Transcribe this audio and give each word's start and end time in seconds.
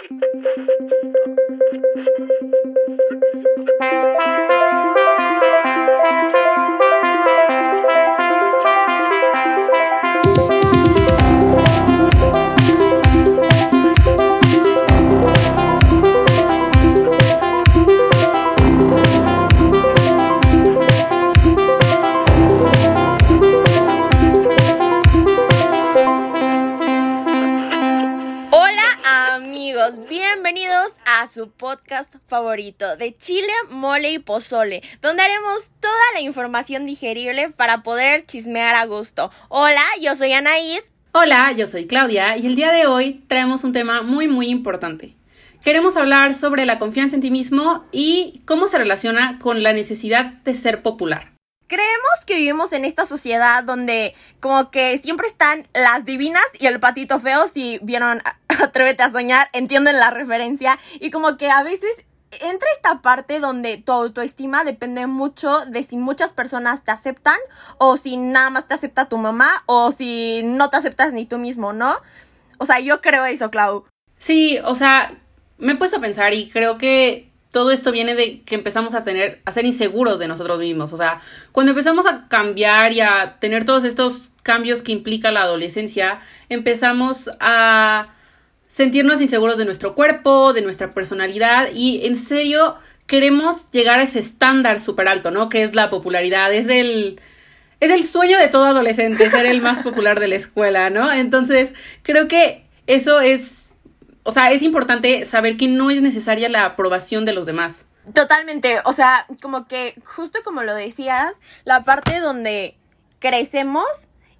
Thank 0.00 0.22
you. 6.72 6.77
Su 31.28 31.50
podcast 31.50 32.14
favorito 32.26 32.96
de 32.96 33.16
chile, 33.16 33.52
mole 33.70 34.12
y 34.12 34.18
pozole, 34.18 34.82
donde 35.02 35.22
haremos 35.22 35.70
toda 35.80 35.94
la 36.14 36.20
información 36.20 36.86
digerible 36.86 37.50
para 37.50 37.82
poder 37.82 38.24
chismear 38.24 38.74
a 38.74 38.86
gusto. 38.86 39.30
Hola, 39.48 39.82
yo 40.00 40.14
soy 40.16 40.32
Anaid. 40.32 40.80
Hola, 41.12 41.52
yo 41.52 41.66
soy 41.66 41.86
Claudia 41.86 42.36
y 42.36 42.46
el 42.46 42.56
día 42.56 42.72
de 42.72 42.86
hoy 42.86 43.24
traemos 43.28 43.64
un 43.64 43.72
tema 43.72 44.02
muy 44.02 44.26
muy 44.26 44.48
importante. 44.48 45.16
Queremos 45.62 45.96
hablar 45.96 46.34
sobre 46.34 46.64
la 46.64 46.78
confianza 46.78 47.16
en 47.16 47.22
ti 47.22 47.30
mismo 47.30 47.84
y 47.92 48.42
cómo 48.46 48.68
se 48.68 48.78
relaciona 48.78 49.38
con 49.38 49.62
la 49.62 49.72
necesidad 49.72 50.26
de 50.44 50.54
ser 50.54 50.82
popular. 50.82 51.32
Creemos 51.66 52.24
que 52.26 52.36
vivimos 52.36 52.72
en 52.72 52.86
esta 52.86 53.04
sociedad 53.04 53.62
donde 53.62 54.14
como 54.40 54.70
que 54.70 54.96
siempre 54.98 55.26
están 55.26 55.66
las 55.74 56.06
divinas 56.06 56.44
y 56.58 56.66
el 56.66 56.80
patito 56.80 57.18
feo, 57.20 57.46
si 57.48 57.78
vieron 57.82 58.22
Atrévete 58.62 59.02
a 59.02 59.10
soñar, 59.10 59.48
entienden 59.52 59.98
la 59.98 60.10
referencia 60.10 60.78
y 61.00 61.10
como 61.10 61.36
que 61.36 61.50
a 61.50 61.62
veces 61.62 61.90
entra 62.30 62.68
esta 62.76 63.00
parte 63.00 63.40
donde 63.40 63.78
tu 63.78 63.92
autoestima 63.92 64.64
depende 64.64 65.06
mucho 65.06 65.64
de 65.66 65.82
si 65.82 65.96
muchas 65.96 66.32
personas 66.32 66.84
te 66.84 66.90
aceptan 66.90 67.36
o 67.78 67.96
si 67.96 68.16
nada 68.16 68.50
más 68.50 68.68
te 68.68 68.74
acepta 68.74 69.08
tu 69.08 69.16
mamá 69.16 69.48
o 69.66 69.92
si 69.92 70.42
no 70.44 70.68
te 70.70 70.76
aceptas 70.76 71.12
ni 71.12 71.26
tú 71.26 71.38
mismo, 71.38 71.72
¿no? 71.72 71.96
O 72.58 72.66
sea, 72.66 72.80
yo 72.80 73.00
creo 73.00 73.24
eso, 73.24 73.50
Clau. 73.50 73.84
Sí, 74.18 74.58
o 74.64 74.74
sea, 74.74 75.14
me 75.58 75.72
he 75.72 75.76
puesto 75.76 75.96
a 75.96 76.00
pensar 76.00 76.34
y 76.34 76.48
creo 76.48 76.76
que 76.76 77.28
todo 77.50 77.70
esto 77.70 77.92
viene 77.92 78.14
de 78.14 78.42
que 78.42 78.56
empezamos 78.56 78.94
a 78.94 79.04
tener, 79.04 79.40
a 79.44 79.52
ser 79.52 79.64
inseguros 79.64 80.18
de 80.18 80.28
nosotros 80.28 80.58
mismos. 80.58 80.92
O 80.92 80.96
sea, 80.96 81.20
cuando 81.52 81.70
empezamos 81.70 82.06
a 82.06 82.28
cambiar 82.28 82.92
y 82.92 83.00
a 83.00 83.38
tener 83.40 83.64
todos 83.64 83.84
estos 83.84 84.32
cambios 84.42 84.82
que 84.82 84.92
implica 84.92 85.30
la 85.30 85.42
adolescencia, 85.42 86.20
empezamos 86.48 87.30
a 87.40 88.08
sentirnos 88.68 89.20
inseguros 89.20 89.58
de 89.58 89.64
nuestro 89.64 89.96
cuerpo, 89.96 90.52
de 90.52 90.62
nuestra 90.62 90.92
personalidad 90.92 91.68
y 91.74 92.06
en 92.06 92.14
serio 92.14 92.76
queremos 93.08 93.68
llegar 93.72 93.98
a 93.98 94.02
ese 94.02 94.20
estándar 94.20 94.78
súper 94.78 95.08
alto, 95.08 95.32
¿no? 95.32 95.48
Que 95.48 95.64
es 95.64 95.74
la 95.74 95.90
popularidad, 95.90 96.54
es 96.54 96.68
el... 96.68 97.20
Es 97.80 97.92
el 97.92 98.04
sueño 98.04 98.40
de 98.40 98.48
todo 98.48 98.64
adolescente 98.64 99.30
ser 99.30 99.46
el 99.46 99.60
más 99.60 99.82
popular 99.82 100.18
de 100.18 100.26
la 100.26 100.34
escuela, 100.34 100.90
¿no? 100.90 101.12
Entonces, 101.12 101.74
creo 102.02 102.26
que 102.26 102.64
eso 102.88 103.20
es 103.20 103.68
o 104.28 104.32
sea, 104.32 104.50
es 104.50 104.60
importante 104.60 105.24
saber 105.24 105.56
que 105.56 105.68
no 105.68 105.90
es 105.90 106.02
necesaria 106.02 106.50
la 106.50 106.66
aprobación 106.66 107.24
de 107.24 107.32
los 107.32 107.46
demás. 107.46 107.86
Totalmente, 108.12 108.82
o 108.84 108.92
sea, 108.92 109.26
como 109.40 109.66
que 109.66 109.94
justo 110.04 110.40
como 110.44 110.62
lo 110.62 110.74
decías, 110.74 111.40
la 111.64 111.82
parte 111.82 112.20
donde 112.20 112.76
crecemos 113.20 113.86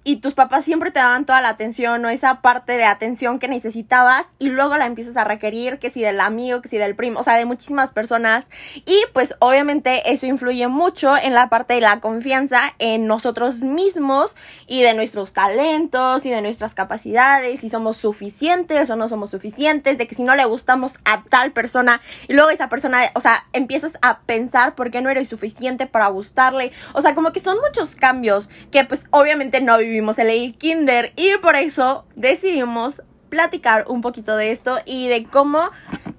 y 0.03 0.17
tus 0.17 0.33
papás 0.33 0.65
siempre 0.65 0.91
te 0.91 0.99
daban 0.99 1.25
toda 1.25 1.41
la 1.41 1.49
atención 1.49 2.03
o 2.05 2.09
esa 2.09 2.41
parte 2.41 2.73
de 2.73 2.85
atención 2.85 3.37
que 3.37 3.47
necesitabas 3.47 4.25
y 4.39 4.49
luego 4.49 4.77
la 4.77 4.85
empiezas 4.85 5.17
a 5.17 5.23
requerir, 5.23 5.77
que 5.77 5.89
si 5.89 6.01
del 6.01 6.19
amigo, 6.21 6.61
que 6.61 6.69
si 6.69 6.77
del 6.77 6.95
primo, 6.95 7.19
o 7.19 7.23
sea, 7.23 7.35
de 7.37 7.45
muchísimas 7.45 7.91
personas. 7.91 8.47
Y 8.85 9.03
pues 9.13 9.35
obviamente 9.39 10.11
eso 10.11 10.25
influye 10.25 10.67
mucho 10.67 11.15
en 11.17 11.33
la 11.33 11.49
parte 11.49 11.73
de 11.73 11.81
la 11.81 11.99
confianza 11.99 12.61
en 12.79 13.07
nosotros 13.07 13.59
mismos 13.59 14.35
y 14.67 14.81
de 14.81 14.93
nuestros 14.93 15.33
talentos 15.33 16.25
y 16.25 16.29
de 16.29 16.41
nuestras 16.41 16.73
capacidades, 16.73 17.59
si 17.59 17.69
somos 17.69 17.97
suficientes 17.97 18.89
o 18.89 18.95
no 18.95 19.07
somos 19.07 19.31
suficientes, 19.31 19.97
de 19.97 20.07
que 20.07 20.15
si 20.15 20.23
no 20.23 20.35
le 20.35 20.45
gustamos 20.45 20.95
a 21.05 21.23
tal 21.23 21.51
persona 21.51 22.01
y 22.27 22.33
luego 22.33 22.49
esa 22.49 22.69
persona, 22.69 23.01
o 23.15 23.19
sea, 23.19 23.45
empiezas 23.53 23.93
a 24.01 24.19
pensar 24.19 24.75
por 24.75 24.91
qué 24.91 25.01
no 25.01 25.09
eres 25.09 25.27
suficiente 25.27 25.87
para 25.87 26.07
gustarle, 26.07 26.71
o 26.93 27.01
sea, 27.01 27.15
como 27.15 27.31
que 27.31 27.39
son 27.39 27.57
muchos 27.59 27.95
cambios 27.95 28.49
que 28.71 28.85
pues 28.85 29.05
obviamente 29.11 29.61
no 29.61 29.77
en 29.99 30.29
el 30.29 30.55
kinder 30.55 31.13
y 31.15 31.37
por 31.41 31.55
eso 31.55 32.05
decidimos 32.15 33.01
platicar 33.29 33.85
un 33.87 34.01
poquito 34.01 34.35
de 34.35 34.51
esto 34.51 34.79
y 34.85 35.07
de 35.07 35.25
cómo 35.25 35.69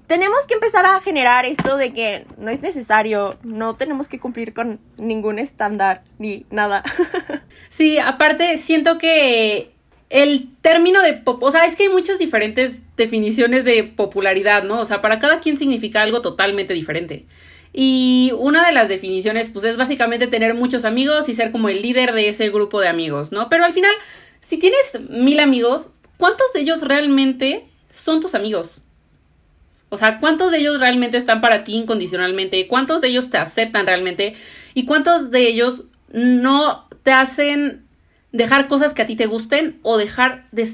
tenemos 0.07 0.39
que 0.47 0.55
empezar 0.55 0.85
a 0.85 0.99
generar 0.99 1.45
esto 1.45 1.77
de 1.77 1.91
que 1.91 2.25
no 2.37 2.51
es 2.51 2.61
necesario, 2.61 3.37
no 3.43 3.75
tenemos 3.75 4.07
que 4.07 4.19
cumplir 4.19 4.53
con 4.53 4.79
ningún 4.97 5.39
estándar 5.39 6.03
ni 6.19 6.45
nada. 6.49 6.83
sí, 7.69 7.97
aparte 7.97 8.57
siento 8.57 8.97
que 8.97 9.71
el 10.09 10.49
término 10.61 11.01
de 11.01 11.13
pop, 11.13 11.41
o 11.41 11.51
sea, 11.51 11.65
es 11.65 11.75
que 11.75 11.83
hay 11.83 11.89
muchas 11.89 12.19
diferentes 12.19 12.81
definiciones 12.97 13.63
de 13.63 13.83
popularidad, 13.83 14.63
¿no? 14.63 14.79
O 14.81 14.85
sea, 14.85 14.99
para 14.99 15.19
cada 15.19 15.39
quien 15.39 15.57
significa 15.57 16.01
algo 16.01 16.21
totalmente 16.21 16.73
diferente. 16.73 17.25
Y 17.73 18.33
una 18.37 18.65
de 18.65 18.73
las 18.73 18.89
definiciones, 18.89 19.49
pues 19.49 19.65
es 19.65 19.77
básicamente 19.77 20.27
tener 20.27 20.53
muchos 20.53 20.83
amigos 20.83 21.29
y 21.29 21.35
ser 21.35 21.51
como 21.51 21.69
el 21.69 21.81
líder 21.81 22.13
de 22.13 22.27
ese 22.29 22.49
grupo 22.49 22.81
de 22.81 22.89
amigos, 22.89 23.31
¿no? 23.31 23.47
Pero 23.49 23.63
al 23.63 23.73
final, 23.73 23.93
si 24.41 24.57
tienes 24.57 24.99
mil 25.09 25.39
amigos, 25.39 25.87
¿cuántos 26.17 26.51
de 26.53 26.61
ellos 26.61 26.81
realmente 26.81 27.65
son 27.89 28.19
tus 28.19 28.35
amigos? 28.35 28.83
O 29.89 29.97
sea, 29.97 30.19
¿cuántos 30.19 30.51
de 30.51 30.59
ellos 30.59 30.79
realmente 30.79 31.17
están 31.17 31.41
para 31.41 31.63
ti 31.63 31.75
incondicionalmente? 31.75 32.67
¿Cuántos 32.67 33.01
de 33.01 33.09
ellos 33.09 33.29
te 33.29 33.37
aceptan 33.37 33.85
realmente? 33.85 34.35
¿Y 34.73 34.85
cuántos 34.85 35.31
de 35.31 35.47
ellos 35.47 35.83
no 36.11 36.87
te 37.03 37.11
hacen 37.11 37.85
dejar 38.31 38.67
cosas 38.67 38.93
que 38.93 39.01
a 39.01 39.05
ti 39.05 39.15
te 39.15 39.25
gusten 39.25 39.79
o 39.83 39.97
dejar 39.97 40.45
de, 40.51 40.69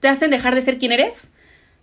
te 0.00 0.08
hacen 0.08 0.30
dejar 0.30 0.54
de 0.54 0.62
ser 0.62 0.78
quien 0.78 0.92
eres 0.92 1.30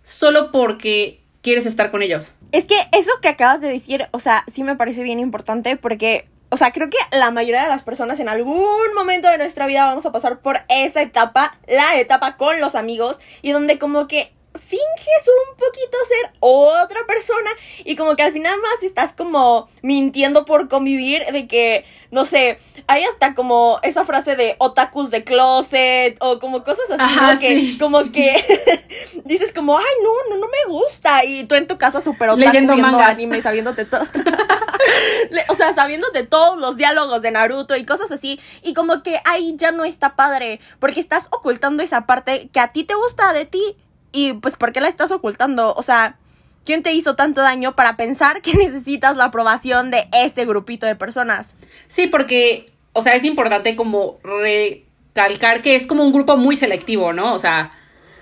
solo 0.02 0.50
porque 0.52 1.20
quieres 1.46 1.64
estar 1.64 1.92
con 1.92 2.02
ellos. 2.02 2.34
Es 2.50 2.64
que 2.64 2.74
eso 2.90 3.12
que 3.22 3.28
acabas 3.28 3.60
de 3.60 3.68
decir, 3.68 4.08
o 4.10 4.18
sea, 4.18 4.42
sí 4.52 4.64
me 4.64 4.74
parece 4.74 5.04
bien 5.04 5.20
importante 5.20 5.76
porque, 5.76 6.26
o 6.48 6.56
sea, 6.56 6.72
creo 6.72 6.90
que 6.90 6.98
la 7.12 7.30
mayoría 7.30 7.62
de 7.62 7.68
las 7.68 7.84
personas 7.84 8.18
en 8.18 8.28
algún 8.28 8.92
momento 8.96 9.28
de 9.28 9.38
nuestra 9.38 9.64
vida 9.66 9.84
vamos 9.84 10.04
a 10.06 10.10
pasar 10.10 10.40
por 10.40 10.58
esa 10.68 11.02
etapa, 11.02 11.56
la 11.68 12.00
etapa 12.00 12.36
con 12.36 12.60
los 12.60 12.74
amigos, 12.74 13.20
y 13.42 13.52
donde 13.52 13.78
como 13.78 14.08
que 14.08 14.32
finges 14.58 15.28
un 15.50 15.56
poquito 15.56 15.96
ser 16.08 16.32
otra 16.40 17.00
persona 17.06 17.50
y 17.84 17.96
como 17.96 18.16
que 18.16 18.22
al 18.22 18.32
final 18.32 18.60
más 18.60 18.82
estás 18.82 19.12
como 19.12 19.68
mintiendo 19.82 20.44
por 20.44 20.68
convivir 20.68 21.24
de 21.32 21.46
que 21.46 21.84
no 22.10 22.24
sé, 22.24 22.58
hay 22.86 23.04
hasta 23.04 23.34
como 23.34 23.78
esa 23.82 24.04
frase 24.04 24.36
de 24.36 24.56
otakus 24.58 25.10
de 25.10 25.24
closet 25.24 26.16
o 26.20 26.38
como 26.38 26.62
cosas 26.64 26.84
así, 26.98 27.40
que, 27.40 27.78
como 27.78 28.10
que 28.12 28.88
dices 29.24 29.52
como, 29.52 29.76
ay, 29.76 29.84
no, 30.02 30.34
no, 30.34 30.40
no 30.40 30.46
me 30.46 30.72
gusta. 30.72 31.24
Y 31.24 31.44
tú 31.44 31.54
en 31.56 31.66
tu 31.66 31.78
casa 31.78 32.00
súper 32.00 32.30
otaku 32.30 32.40
Leyendo 32.40 32.74
viendo 32.74 32.98
anime, 32.98 33.42
sabiéndote 33.42 33.84
todo. 33.84 34.02
o 35.48 35.54
sea, 35.54 35.74
sabiéndote 35.74 36.24
todos 36.24 36.58
los 36.58 36.76
diálogos 36.76 37.22
de 37.22 37.30
Naruto 37.32 37.76
y 37.76 37.84
cosas 37.84 38.10
así. 38.12 38.40
Y 38.62 38.74
como 38.74 39.02
que 39.02 39.20
ahí 39.24 39.54
ya 39.56 39.72
no 39.72 39.84
está 39.84 40.16
padre, 40.16 40.60
porque 40.78 41.00
estás 41.00 41.26
ocultando 41.30 41.82
esa 41.82 42.06
parte 42.06 42.48
que 42.52 42.60
a 42.60 42.68
ti 42.68 42.84
te 42.84 42.94
gusta 42.94 43.32
de 43.32 43.46
ti. 43.46 43.76
Y 44.16 44.32
pues, 44.32 44.56
¿por 44.56 44.72
qué 44.72 44.80
la 44.80 44.88
estás 44.88 45.12
ocultando? 45.12 45.74
O 45.74 45.82
sea, 45.82 46.16
¿Quién 46.64 46.82
te 46.82 46.92
hizo 46.92 47.14
tanto 47.14 47.42
daño 47.42 47.76
para 47.76 47.96
pensar 47.96 48.42
que 48.42 48.52
necesitas 48.54 49.16
la 49.16 49.26
aprobación 49.26 49.92
de 49.92 50.08
ese 50.12 50.44
grupito 50.44 50.84
de 50.84 50.96
personas? 50.96 51.54
Sí, 51.86 52.08
porque, 52.08 52.66
o 52.92 53.02
sea, 53.02 53.14
es 53.14 53.24
importante 53.24 53.76
como 53.76 54.18
recalcar 54.24 55.62
que 55.62 55.76
es 55.76 55.86
como 55.86 56.02
un 56.02 56.12
grupo 56.12 56.36
muy 56.36 56.56
selectivo, 56.56 57.12
¿no? 57.12 57.34
O 57.34 57.38
sea, 57.38 57.70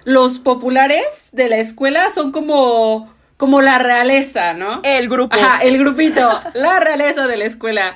los 0.05 0.41
populares 0.41 1.31
de 1.32 1.49
la 1.49 1.56
escuela 1.56 2.11
son 2.11 2.32
como 2.32 3.12
como 3.38 3.62
la 3.62 3.79
realeza, 3.79 4.52
¿no? 4.52 4.81
El 4.85 5.08
grupo. 5.08 5.35
Ajá, 5.35 5.62
el 5.62 5.79
grupito, 5.79 6.41
la 6.52 6.81
realeza 6.81 7.26
de 7.26 7.37
la 7.37 7.46
escuela. 7.46 7.94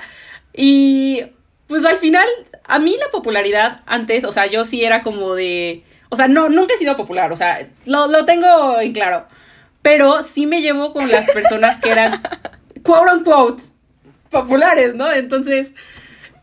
Y 0.53 1.23
pues 1.67 1.85
al 1.85 1.97
final, 1.97 2.27
a 2.65 2.79
mí 2.79 2.97
la 2.99 3.11
popularidad 3.11 3.81
antes, 3.85 4.23
o 4.23 4.31
sea, 4.31 4.47
yo 4.47 4.65
sí 4.65 4.83
era 4.83 5.03
como 5.03 5.35
de, 5.35 5.83
o 6.09 6.15
sea, 6.15 6.27
no, 6.27 6.49
nunca 6.49 6.73
he 6.73 6.77
sido 6.77 6.95
popular, 6.97 7.31
o 7.31 7.37
sea, 7.37 7.67
lo, 7.85 8.07
lo 8.07 8.25
tengo 8.25 8.79
en 8.79 8.93
claro. 8.93 9.25
Pero 9.81 10.23
sí 10.23 10.45
me 10.45 10.61
llevo 10.61 10.91
con 10.91 11.09
las 11.09 11.29
personas 11.31 11.77
que 11.77 11.89
eran, 11.89 12.21
quote 12.83 13.13
unquote, 13.13 13.63
populares, 14.29 14.95
¿no? 14.95 15.11
Entonces, 15.11 15.71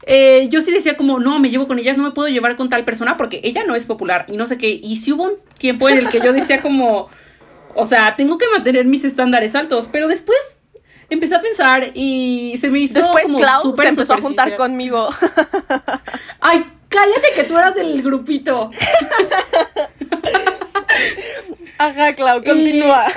eh, 0.07 0.47
yo 0.51 0.61
sí 0.61 0.73
decía 0.73 0.97
como, 0.97 1.19
no, 1.19 1.39
me 1.41 1.51
llevo 1.51 1.67
con 1.67 1.79
ellas, 1.79 1.97
no 1.97 2.05
me 2.05 2.13
puedo 2.13 2.29
llevar 2.29 2.57
con 2.57 2.69
tal 2.69 2.85
persona 2.85 3.17
porque 3.17 3.41
ella 3.43 3.65
no 3.67 3.75
es 3.75 3.87
popular 3.87 4.25
y 4.29 4.37
no 4.37 4.47
sé 4.47 4.57
qué. 4.57 4.81
Y 4.83 4.97
sí 4.97 5.13
hubo 5.13 5.25
un 5.25 5.35
tiempo 5.59 5.89
en 5.89 5.99
el 5.99 6.09
que 6.09 6.21
yo 6.21 6.33
decía 6.33 6.63
como, 6.63 7.09
o 7.75 7.85
sea, 7.85 8.15
tengo 8.17 8.39
que 8.39 8.47
mantener 8.49 8.87
mis 8.87 9.05
estándares 9.05 9.55
altos, 9.55 9.89
pero 9.91 10.07
después 10.09 10.39
empecé 11.11 11.35
a 11.35 11.41
pensar 11.41 11.91
y 11.95 12.55
se 12.59 12.71
me 12.71 12.79
hizo 12.79 13.01
después 13.01 13.25
como 13.25 13.39
Clau 13.39 13.77
se 13.77 13.89
empezó 13.89 14.15
a 14.15 14.21
juntar 14.21 14.55
conmigo. 14.57 15.09
Ay, 16.41 16.65
cállate 16.97 17.29
que 17.35 17.45
tú 17.45 17.59
eras 17.59 17.75
del 17.75 18.03
grupito. 18.03 18.71
Ajá, 21.79 22.15
Clau, 22.15 22.43
continúa. 22.43 23.07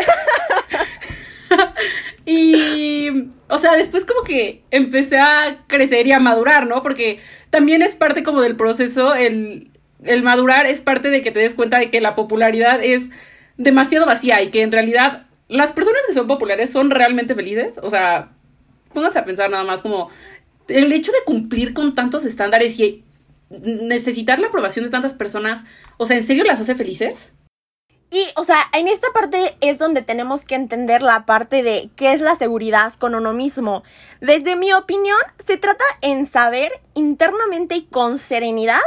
Y, 2.25 3.09
o 3.47 3.57
sea, 3.57 3.75
después 3.75 4.05
como 4.05 4.21
que 4.21 4.61
empecé 4.69 5.17
a 5.17 5.63
crecer 5.65 6.05
y 6.05 6.11
a 6.11 6.19
madurar, 6.19 6.67
¿no? 6.67 6.83
Porque 6.83 7.19
también 7.49 7.81
es 7.81 7.95
parte 7.95 8.21
como 8.21 8.41
del 8.41 8.55
proceso, 8.55 9.15
el, 9.15 9.71
el 10.03 10.21
madurar 10.21 10.67
es 10.67 10.81
parte 10.81 11.09
de 11.09 11.23
que 11.23 11.31
te 11.31 11.39
des 11.39 11.55
cuenta 11.55 11.79
de 11.79 11.89
que 11.89 12.01
la 12.01 12.13
popularidad 12.13 12.83
es 12.83 13.09
demasiado 13.57 14.05
vacía 14.05 14.43
y 14.43 14.51
que 14.51 14.61
en 14.61 14.71
realidad 14.71 15.25
las 15.47 15.71
personas 15.71 16.01
que 16.05 16.13
son 16.13 16.27
populares 16.27 16.71
son 16.71 16.91
realmente 16.91 17.33
felices. 17.33 17.79
O 17.81 17.89
sea, 17.89 18.29
pónganse 18.93 19.17
a 19.17 19.25
pensar 19.25 19.49
nada 19.49 19.63
más 19.63 19.81
como 19.81 20.11
el 20.67 20.93
hecho 20.93 21.11
de 21.11 21.23
cumplir 21.25 21.73
con 21.73 21.95
tantos 21.95 22.25
estándares 22.25 22.79
y 22.79 23.03
necesitar 23.49 24.39
la 24.39 24.47
aprobación 24.47 24.85
de 24.85 24.91
tantas 24.91 25.13
personas, 25.13 25.63
o 25.97 26.05
sea, 26.05 26.17
¿en 26.17 26.25
serio 26.25 26.43
las 26.43 26.59
hace 26.59 26.75
felices? 26.75 27.33
Y, 28.11 28.27
o 28.35 28.43
sea, 28.43 28.57
en 28.73 28.87
esta 28.87 29.07
parte 29.13 29.55
es 29.61 29.77
donde 29.77 30.01
tenemos 30.01 30.43
que 30.43 30.55
entender 30.55 31.03
la 31.03 31.25
parte 31.25 31.61
de 31.61 31.91
qué 31.95 32.13
es 32.13 32.21
la 32.21 32.33
seguridad 32.33 32.93
con 32.95 33.13
uno 33.13 33.33
mismo. 33.33 33.83
Desde 34.19 34.55
mi 34.55 34.73
opinión, 34.73 35.17
se 35.45 35.57
trata 35.57 35.83
en 36.01 36.25
saber 36.25 36.71
internamente 36.95 37.75
y 37.75 37.85
con 37.85 38.17
serenidad 38.17 38.79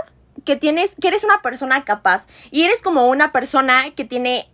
que 0.45 0.57
tienes, 0.57 0.97
que 1.01 1.09
eres 1.09 1.23
una 1.23 1.41
persona 1.41 1.85
capaz 1.85 2.27
y 2.51 2.65
eres 2.65 2.83
como 2.83 3.09
una 3.09 3.31
persona 3.31 3.91
que 3.95 4.05
tiene 4.05 4.49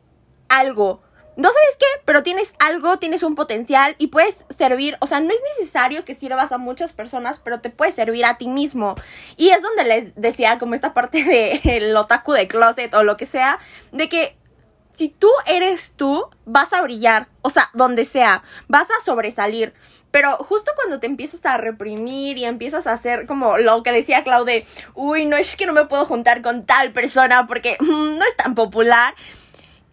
algo. 0.51 1.01
No 1.39 1.51
sabes 1.51 1.77
qué, 1.79 1.87
pero 2.05 2.25
tienes 2.25 2.53
algo, 2.59 2.99
tienes 2.99 3.23
un 3.23 3.37
potencial 3.37 3.95
y 3.99 4.09
puedes 4.09 4.45
servir, 4.51 4.97
o 4.99 5.07
sea, 5.07 5.21
no 5.21 5.31
es 5.31 5.41
necesario 5.57 6.05
que 6.05 6.17
sirvas 6.17 6.51
a 6.51 6.59
muchas 6.59 6.93
personas, 6.93 7.39
pero 7.39 7.61
te 7.61 7.71
puedes 7.71 7.95
servir 7.95 8.25
a 8.25 8.39
ti 8.39 8.49
mismo. 8.49 8.97
Y 9.37 9.51
es 9.51 9.63
donde 9.63 9.85
les 9.85 10.17
decía 10.17 10.59
como 10.59 10.75
esta 10.75 10.95
parte 10.95 11.23
del 11.63 11.97
otaku 11.97 12.33
de 12.33 12.49
closet 12.49 12.93
o 12.93 13.05
lo 13.05 13.17
que 13.17 13.25
sea, 13.25 13.61
de 13.93 14.09
que 14.09 14.37
si 14.95 15.11
tú 15.11 15.29
eres 15.47 15.93
tú, 15.95 16.29
vas 16.45 16.73
a 16.73 16.83
brillar, 16.83 17.29
o 17.43 17.51
sea, 17.51 17.71
donde 17.73 18.05
sea, 18.05 18.43
vas 18.67 18.89
a 18.91 19.05
sobresalir. 19.05 19.75
Pero 20.11 20.39
justo 20.39 20.73
cuando 20.75 20.99
te 20.99 21.07
empiezas 21.07 21.47
a 21.47 21.57
reprimir 21.57 22.37
y 22.37 22.47
empiezas 22.47 22.89
a 22.89 22.95
hacer 22.95 23.27
como 23.27 23.59
lo 23.59 23.85
que 23.85 23.93
decía 23.93 24.25
Claude, 24.25 24.67
uy, 24.97 25.27
no 25.27 25.37
es 25.37 25.55
que 25.55 25.67
no 25.67 25.73
me 25.73 25.87
puedo 25.87 26.05
juntar 26.05 26.43
con 26.43 26.67
tal 26.67 26.91
persona 26.91 27.47
porque 27.47 27.77
mm, 27.79 28.19
no 28.19 28.25
es 28.25 28.37
tan 28.37 28.57
popular, 28.57 29.15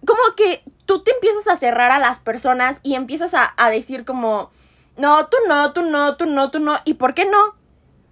como 0.03 0.21
que 0.35 0.63
tú 0.85 1.03
te 1.03 1.11
empiezas 1.11 1.47
a 1.47 1.55
cerrar 1.55 1.91
a 1.91 1.99
las 1.99 2.19
personas 2.19 2.79
y 2.83 2.95
empiezas 2.95 3.33
a, 3.33 3.53
a 3.57 3.69
decir 3.69 4.05
como, 4.05 4.51
no, 4.97 5.27
tú 5.27 5.37
no, 5.47 5.73
tú 5.73 5.81
no, 5.83 6.17
tú 6.17 6.25
no, 6.25 6.51
tú 6.51 6.59
no, 6.59 6.79
¿y 6.85 6.95
por 6.95 7.13
qué 7.13 7.25
no? 7.25 7.55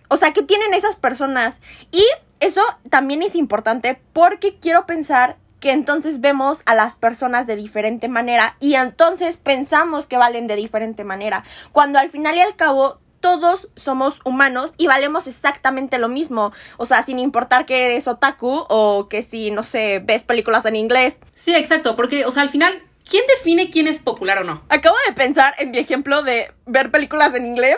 O 0.10 0.18
sea, 0.18 0.34
¿qué 0.34 0.44
tienen 0.44 0.74
esas 0.74 0.96
personas? 0.96 1.62
Y 1.92 2.06
eso 2.40 2.62
también 2.90 3.22
es 3.22 3.36
importante 3.36 4.00
porque 4.12 4.58
quiero 4.60 4.86
pensar 4.86 5.38
que 5.64 5.72
entonces 5.72 6.20
vemos 6.20 6.62
a 6.66 6.76
las 6.76 6.96
personas 6.96 7.48
de 7.48 7.56
diferente 7.56 8.10
manera 8.10 8.58
y 8.60 8.76
entonces 8.76 9.38
pensamos 9.38 10.08
que 10.08 10.18
valen 10.18 10.46
de 10.46 10.58
diferente 10.58 11.06
manera, 11.06 11.46
cuando 11.72 12.00
al 12.00 12.10
final 12.10 12.36
y 12.36 12.42
al 12.42 12.58
cabo 12.58 13.00
todos 13.24 13.70
somos 13.78 14.20
humanos 14.26 14.74
y 14.78 14.88
valemos 14.88 15.28
exactamente 15.28 15.98
lo 15.98 16.10
mismo. 16.10 16.52
O 16.76 16.86
sea, 16.86 17.04
sin 17.04 17.20
importar 17.20 17.66
que 17.66 17.86
eres 17.86 18.06
otaku 18.10 18.66
o 18.68 19.08
que 19.10 19.24
si, 19.24 19.50
no 19.50 19.64
sé, 19.64 20.02
ves 20.04 20.24
películas 20.24 20.66
en 20.66 20.76
inglés. 20.76 21.20
Sí, 21.34 21.56
exacto, 21.56 21.96
porque, 21.96 22.26
o 22.26 22.32
sea, 22.34 22.44
al 22.44 22.50
final, 22.50 22.84
¿quién 23.10 23.24
define 23.28 23.70
quién 23.70 23.88
es 23.88 24.00
popular 24.00 24.40
o 24.40 24.44
no? 24.44 24.62
Acabo 24.68 24.98
de 25.08 25.14
pensar 25.14 25.56
en 25.58 25.72
mi 25.72 25.78
ejemplo 25.78 26.22
de 26.22 26.52
ver 26.66 26.92
películas 26.92 27.34
en 27.34 27.46
inglés 27.46 27.78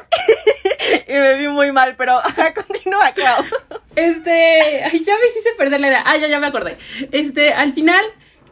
y 1.08 1.14
me 1.14 1.36
vi 1.36 1.48
muy 1.48 1.72
mal, 1.72 1.96
pero 1.96 2.20
continúa, 2.56 3.12
Clau. 3.14 3.46
Este, 3.96 4.84
ay, 4.84 5.00
ya 5.04 5.16
me 5.16 5.28
hiciste 5.28 5.52
perder 5.60 5.80
la 5.80 5.90
idea. 5.90 6.04
Ah, 6.08 6.18
ya, 6.18 6.28
ya 6.28 6.40
me 6.40 6.48
acordé. 6.48 6.76
Este, 7.12 7.54
al 7.54 7.72
final, 7.72 8.04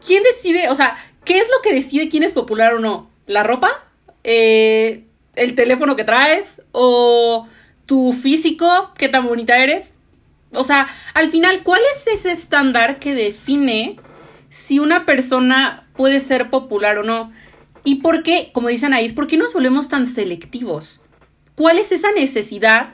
¿quién 0.06 0.22
decide? 0.22 0.70
O 0.70 0.76
sea, 0.76 0.96
¿qué 1.26 1.40
es 1.40 1.46
lo 1.46 1.60
que 1.64 1.74
decide 1.74 2.08
quién 2.08 2.22
es 2.22 2.34
popular 2.34 2.76
o 2.76 2.80
no? 2.80 3.10
¿La 3.26 3.42
ropa? 3.42 3.84
Eh, 4.24 5.08
¿El 5.36 5.56
teléfono 5.56 5.96
que 5.96 6.04
traes? 6.04 6.62
¿O 6.72 7.48
tu 7.86 8.14
físico? 8.14 8.92
¿Qué 8.98 9.10
tan 9.10 9.28
bonita 9.28 9.58
eres? 9.58 9.94
O 10.54 10.64
sea, 10.64 10.88
al 11.14 11.30
final, 11.30 11.62
¿cuál 11.64 11.82
es 11.96 12.08
ese 12.08 12.32
estándar 12.32 13.00
que 13.00 13.16
define 13.16 13.98
si 14.50 14.80
una 14.80 15.06
persona 15.06 15.88
puede 15.96 16.20
ser 16.20 16.50
popular 16.50 17.00
o 17.00 17.04
no? 17.04 17.32
¿Y 17.84 17.96
por 17.96 18.24
qué, 18.24 18.52
como 18.54 18.70
dicen 18.70 18.94
ahí, 18.94 19.12
por 19.12 19.28
qué 19.28 19.38
nos 19.38 19.54
volvemos 19.54 19.88
tan 19.88 20.06
selectivos? 20.06 21.02
¿Cuál 21.56 21.80
es 21.80 21.92
esa 21.92 22.12
necesidad 22.12 22.94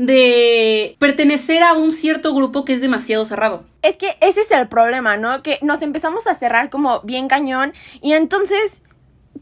de 0.00 0.96
pertenecer 0.98 1.62
a 1.62 1.74
un 1.74 1.92
cierto 1.92 2.34
grupo 2.34 2.64
que 2.64 2.72
es 2.72 2.80
demasiado 2.80 3.26
cerrado. 3.26 3.64
Es 3.82 3.96
que 3.96 4.16
ese 4.22 4.40
es 4.40 4.50
el 4.50 4.66
problema, 4.66 5.18
¿no? 5.18 5.42
Que 5.42 5.58
nos 5.60 5.82
empezamos 5.82 6.26
a 6.26 6.34
cerrar 6.34 6.70
como 6.70 7.00
bien 7.02 7.28
cañón 7.28 7.74
y 8.00 8.14
entonces 8.14 8.82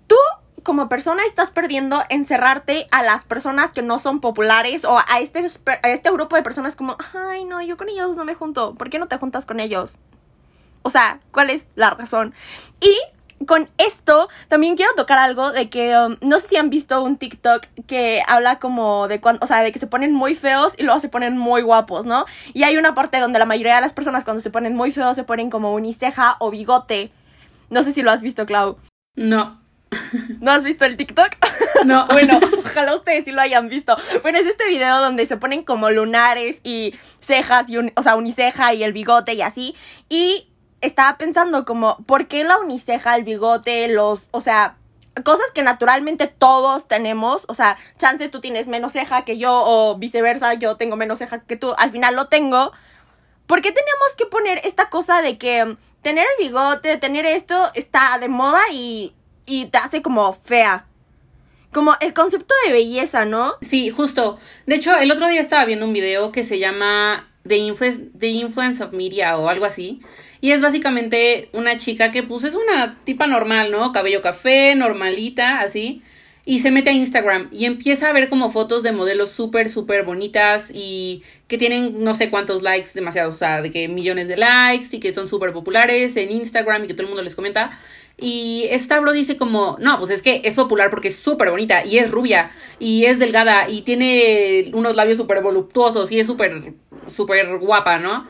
tú 0.09 0.17
como 0.63 0.89
persona 0.89 1.23
estás 1.27 1.51
perdiendo 1.51 2.03
encerrarte 2.09 2.87
a 2.91 3.03
las 3.03 3.25
personas 3.25 3.71
que 3.71 3.83
no 3.83 3.99
son 3.99 4.21
populares 4.21 4.85
o 4.85 4.99
a 4.99 5.21
este, 5.21 5.41
a 5.41 5.89
este 5.89 6.11
grupo 6.11 6.37
de 6.37 6.43
personas 6.43 6.77
como, 6.77 6.97
ay 7.15 7.45
no, 7.45 7.63
yo 7.63 7.77
con 7.77 7.89
ellos 7.89 8.17
no 8.17 8.25
me 8.25 8.35
junto, 8.35 8.75
¿por 8.75 8.91
qué 8.91 8.99
no 8.99 9.09
te 9.09 9.19
juntas 9.19 9.47
con 9.47 9.61
ellos? 9.61 9.97
O 10.83 10.91
sea, 10.91 11.21
¿cuál 11.33 11.51
es 11.51 11.67
la 11.75 11.91
razón? 11.91 12.35
Y 12.81 12.97
con 13.47 13.69
esto 13.79 14.29
también 14.49 14.77
quiero 14.77 14.93
tocar 14.95 15.19
algo 15.19 15.53
de 15.53 15.71
que 15.71 15.97
um, 15.97 16.17
no 16.21 16.39
sé 16.39 16.49
si 16.49 16.57
han 16.57 16.71
visto 16.71 17.03
un 17.03 17.19
TikTok 17.19 17.67
que 17.87 18.23
habla 18.27 18.59
como 18.59 19.07
de 19.09 19.21
cuando, 19.21 19.45
o 19.45 19.47
sea, 19.47 19.63
de 19.63 19.71
que 19.71 19.79
se 19.79 19.87
ponen 19.87 20.13
muy 20.13 20.35
feos 20.35 20.75
y 20.77 20.83
luego 20.83 20.99
se 21.01 21.09
ponen 21.09 21.39
muy 21.39 21.63
guapos, 21.63 22.05
¿no? 22.05 22.25
Y 22.53 22.65
hay 22.65 22.77
una 22.77 22.95
parte 22.95 23.21
donde 23.21 23.39
la 23.39 23.47
mayoría 23.47 23.77
de 23.77 23.81
las 23.81 23.93
personas 23.93 24.25
cuando 24.25 24.43
se 24.43 24.51
ponen 24.51 24.75
muy 24.75 24.91
feos 24.91 25.15
se 25.15 25.25
ponen 25.25 25.51
como 25.51 25.73
uniceja 25.73 26.37
o 26.41 26.51
bigote. 26.51 27.13
No 27.71 27.83
sé 27.83 27.93
si 27.93 28.03
lo 28.03 28.11
has 28.11 28.23
visto, 28.23 28.47
Clau. 28.47 28.77
No. 29.15 29.68
¿No 30.41 30.51
has 30.51 30.63
visto 30.63 30.85
el 30.85 30.97
TikTok? 30.97 31.31
No. 31.85 32.07
bueno, 32.11 32.41
ojalá 32.59 32.97
ustedes 32.97 33.25
sí 33.25 33.31
lo 33.31 33.41
hayan 33.41 33.69
visto. 33.69 33.97
Bueno, 34.23 34.39
es 34.39 34.47
este 34.47 34.67
video 34.67 34.99
donde 34.99 35.27
se 35.27 35.37
ponen 35.37 35.63
como 35.63 35.91
lunares 35.91 36.59
y 36.65 36.93
cejas, 37.21 37.71
y 37.71 37.77
o 37.79 38.03
sea, 38.03 38.17
uniceja 38.17 38.75
y 38.75 38.83
el 38.83 38.93
bigote 38.93 39.35
y 39.35 39.43
así. 39.43 39.77
Y 40.09 40.49
estaba 40.81 41.17
pensando 41.19 41.65
como, 41.65 41.99
¿por 41.99 42.27
qué 42.27 42.43
la 42.43 42.59
uniceja, 42.59 43.15
el 43.15 43.23
bigote, 43.23 43.87
los, 43.87 44.27
o 44.33 44.41
sea, 44.41 44.77
cosas 45.25 45.47
que 45.55 45.63
naturalmente 45.63 46.27
todos 46.27 46.89
tenemos, 46.89 47.45
o 47.49 47.55
sea, 47.55 47.77
chance 47.97 48.29
tú 48.29 48.41
tienes 48.41 48.67
menos 48.67 48.93
ceja 48.93 49.25
que 49.25 49.39
yo 49.39 49.53
o 49.65 49.97
viceversa, 49.99 50.55
yo 50.55 50.77
tengo 50.77 50.97
menos 50.97 51.21
ceja 51.21 51.41
que 51.41 51.57
tú, 51.57 51.75
al 51.79 51.91
final 51.91 52.17
lo 52.17 52.27
tengo. 52.27 52.73
¿Por 53.47 53.63
qué 53.63 53.73
tenemos 53.73 54.17
que 54.17 54.27
poner 54.27 54.61
esta 54.65 54.91
cosa 54.91 55.23
de 55.23 55.39
que 55.39 55.77
tener 56.03 56.27
el 56.39 56.45
bigote, 56.45 56.97
tener 56.97 57.25
esto 57.25 57.71
está 57.75 58.19
de 58.19 58.29
moda 58.29 58.61
y, 58.73 59.15
y 59.49 59.67
te 59.67 59.79
hace 59.79 60.03
como 60.03 60.33
fea? 60.33 60.87
Como 61.73 61.95
el 62.01 62.15
concepto 62.15 62.55
de 62.67 62.73
belleza, 62.73 63.25
¿no? 63.25 63.55
Sí, 63.61 63.91
justo. 63.91 64.39
De 64.67 64.77
hecho, 64.77 64.97
el 64.97 65.11
otro 65.11 65.29
día 65.29 65.41
estaba 65.41 65.65
viendo 65.65 65.87
un 65.87 65.93
video 65.93 66.33
que 66.33 66.45
se 66.45 66.59
llama 66.59 67.29
The 67.47 67.57
Influence, 67.57 68.03
The 68.19 68.29
Influence 68.29 68.83
of 68.83 68.93
Media 68.93 69.37
o 69.37 69.49
algo 69.49 69.65
así 69.65 70.01
y 70.41 70.53
es 70.53 70.61
básicamente 70.61 71.49
una 71.53 71.77
chica 71.77 72.11
que 72.11 72.23
pues 72.23 72.45
es 72.45 72.55
una 72.55 72.99
tipa 73.05 73.27
normal, 73.27 73.71
¿no? 73.71 73.93
Cabello 73.93 74.23
café, 74.23 74.75
normalita, 74.77 75.61
así. 75.61 76.03
Y 76.45 76.61
se 76.61 76.71
mete 76.71 76.91
a 76.91 76.93
Instagram 76.95 77.49
y 77.53 77.67
empieza 77.67 78.09
a 78.09 78.13
ver 78.13 78.29
como 78.31 78.49
fotos 78.49 78.83
de 78.83 78.93
modelos 78.93 79.31
súper, 79.31 79.69
súper 79.69 80.05
bonitas 80.05 80.71
y 80.73 81.23
que 81.47 81.59
tienen 81.59 82.03
no 82.03 82.15
sé 82.15 82.31
cuántos 82.31 82.63
likes, 82.63 82.91
demasiados, 82.95 83.35
o 83.35 83.37
sea, 83.37 83.61
de 83.61 83.71
que 83.71 83.87
millones 83.89 84.29
de 84.29 84.39
likes 84.39 84.97
y 84.97 85.01
que 85.01 85.13
son 85.13 85.29
súper 85.29 85.53
populares 85.53 86.17
en 86.17 86.31
Instagram 86.31 86.85
y 86.85 86.87
que 86.87 86.95
todo 86.95 87.03
el 87.03 87.09
mundo 87.09 87.23
les 87.23 87.35
comenta. 87.35 87.79
Y 88.21 88.67
esta 88.71 88.99
bro 88.99 89.13
dice 89.13 89.37
como, 89.37 89.77
no, 89.81 89.97
pues 89.99 90.11
es 90.11 90.23
que 90.23 90.41
es 90.45 90.57
popular 90.57 90.91
porque 90.91 91.09
es 91.09 91.17
súper 91.17 91.51
bonita 91.51 91.85
y 91.85 91.99
es 91.99 92.11
rubia 92.11 92.51
y 92.81 93.05
es 93.05 93.21
delgada 93.21 93.69
y 93.69 93.83
tiene 93.83 94.71
unos 94.75 94.97
labios 94.97 95.19
súper 95.19 95.41
voluptuosos 95.41 96.11
y 96.11 96.19
es 96.19 96.27
súper, 96.27 96.75
súper 97.07 97.59
guapa, 97.59 97.99
¿no? 97.99 98.27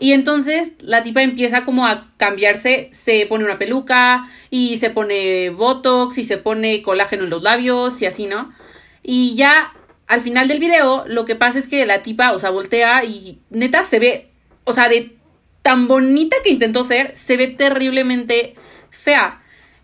Y 0.00 0.12
entonces 0.12 0.72
la 0.80 1.04
tipa 1.04 1.22
empieza 1.22 1.64
como 1.64 1.86
a 1.86 2.12
cambiarse, 2.16 2.88
se 2.92 3.26
pone 3.26 3.44
una 3.44 3.58
peluca 3.58 4.28
y 4.50 4.76
se 4.78 4.90
pone 4.90 5.50
botox 5.50 6.18
y 6.18 6.24
se 6.24 6.38
pone 6.38 6.82
colágeno 6.82 7.24
en 7.24 7.30
los 7.30 7.42
labios 7.42 8.02
y 8.02 8.06
así, 8.06 8.26
¿no? 8.26 8.52
Y 9.04 9.36
ya 9.36 9.72
al 10.08 10.20
final 10.20 10.48
del 10.48 10.58
video 10.58 11.04
lo 11.06 11.24
que 11.24 11.36
pasa 11.36 11.58
es 11.60 11.68
que 11.68 11.86
la 11.86 12.02
tipa, 12.02 12.32
o 12.32 12.40
sea, 12.40 12.50
voltea 12.50 13.04
y 13.04 13.40
neta 13.50 13.84
se 13.84 14.00
ve, 14.00 14.30
o 14.64 14.72
sea, 14.72 14.88
de 14.88 15.16
tan 15.62 15.86
bonita 15.86 16.36
que 16.42 16.50
intentó 16.50 16.82
ser, 16.82 17.16
se 17.16 17.36
ve 17.36 17.48
terriblemente 17.48 18.54
fea. 18.98 19.42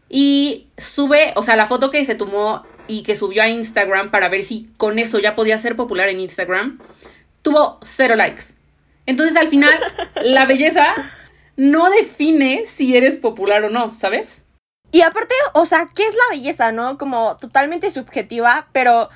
Y 0.08 0.68
sube, 0.76 1.32
o 1.36 1.42
sea, 1.42 1.56
la 1.56 1.66
foto 1.66 1.90
que 1.90 2.04
se 2.04 2.14
tomó 2.14 2.64
y 2.86 3.02
que 3.02 3.16
subió 3.16 3.42
a 3.42 3.48
Instagram 3.48 4.10
para 4.10 4.28
ver 4.28 4.44
si 4.44 4.68
con 4.76 4.98
eso 4.98 5.18
ya 5.18 5.34
podía 5.34 5.58
ser 5.58 5.76
popular 5.76 6.08
en 6.08 6.20
Instagram, 6.20 6.80
tuvo 7.42 7.78
cero 7.82 8.16
likes. 8.16 8.54
Entonces 9.06 9.36
al 9.36 9.48
final, 9.48 9.74
la 10.22 10.44
belleza 10.46 10.94
no 11.56 11.90
define 11.90 12.66
si 12.66 12.96
eres 12.96 13.16
popular 13.16 13.64
o 13.64 13.70
no, 13.70 13.94
¿sabes? 13.94 14.44
Y 14.90 15.02
aparte, 15.02 15.34
o 15.54 15.66
sea, 15.66 15.88
¿qué 15.94 16.06
es 16.06 16.14
la 16.14 16.36
belleza, 16.36 16.72
no? 16.72 16.98
Como 16.98 17.36
totalmente 17.36 17.90
subjetiva, 17.90 18.68
pero, 18.72 19.10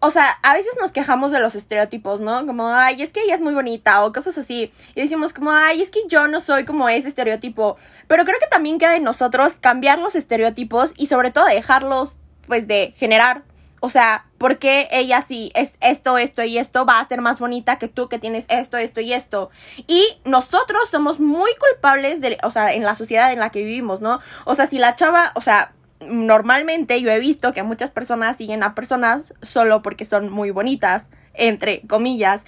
o 0.00 0.10
sea, 0.10 0.38
a 0.42 0.54
veces 0.54 0.72
nos 0.80 0.92
quejamos 0.92 1.32
de 1.32 1.40
los 1.40 1.54
estereotipos, 1.54 2.20
¿no? 2.20 2.46
Como, 2.46 2.68
ay, 2.68 3.02
es 3.02 3.12
que 3.12 3.22
ella 3.22 3.34
es 3.34 3.40
muy 3.40 3.54
bonita 3.54 4.04
o 4.04 4.12
cosas 4.12 4.38
así. 4.38 4.72
Y 4.94 5.00
decimos 5.00 5.32
como, 5.32 5.50
ay, 5.50 5.82
es 5.82 5.90
que 5.90 6.00
yo 6.08 6.28
no 6.28 6.40
soy 6.40 6.64
como 6.64 6.88
ese 6.88 7.08
estereotipo. 7.08 7.76
Pero 8.06 8.24
creo 8.24 8.38
que 8.38 8.46
también 8.46 8.78
queda 8.78 8.96
en 8.96 9.02
nosotros 9.02 9.54
cambiar 9.60 9.98
los 9.98 10.14
estereotipos 10.14 10.94
y 10.96 11.06
sobre 11.06 11.30
todo 11.30 11.46
dejarlos 11.46 12.16
pues 12.46 12.66
de 12.66 12.94
generar 12.96 13.42
o 13.80 13.88
sea, 13.88 14.26
¿por 14.38 14.58
qué 14.58 14.88
ella 14.90 15.22
sí 15.26 15.52
es 15.54 15.74
esto, 15.80 16.18
esto 16.18 16.42
y 16.42 16.58
esto 16.58 16.84
va 16.84 16.98
a 16.98 17.06
ser 17.06 17.20
más 17.20 17.38
bonita 17.38 17.78
que 17.78 17.88
tú 17.88 18.08
que 18.08 18.18
tienes 18.18 18.44
esto, 18.48 18.76
esto 18.76 19.00
y 19.00 19.12
esto? 19.12 19.50
Y 19.86 20.18
nosotros 20.24 20.88
somos 20.90 21.20
muy 21.20 21.50
culpables 21.54 22.20
de, 22.20 22.38
o 22.42 22.50
sea, 22.50 22.72
en 22.72 22.82
la 22.82 22.96
sociedad 22.96 23.32
en 23.32 23.38
la 23.38 23.50
que 23.50 23.62
vivimos, 23.62 24.00
¿no? 24.00 24.20
O 24.44 24.54
sea, 24.54 24.66
si 24.66 24.78
la 24.78 24.96
chava, 24.96 25.32
o 25.34 25.40
sea, 25.40 25.72
normalmente 26.00 27.00
yo 27.00 27.10
he 27.10 27.18
visto 27.18 27.52
que 27.52 27.62
muchas 27.62 27.90
personas 27.90 28.36
siguen 28.36 28.62
a 28.62 28.74
personas 28.74 29.34
solo 29.42 29.82
porque 29.82 30.04
son 30.04 30.30
muy 30.30 30.50
bonitas, 30.50 31.04
entre 31.34 31.82
comillas. 31.86 32.42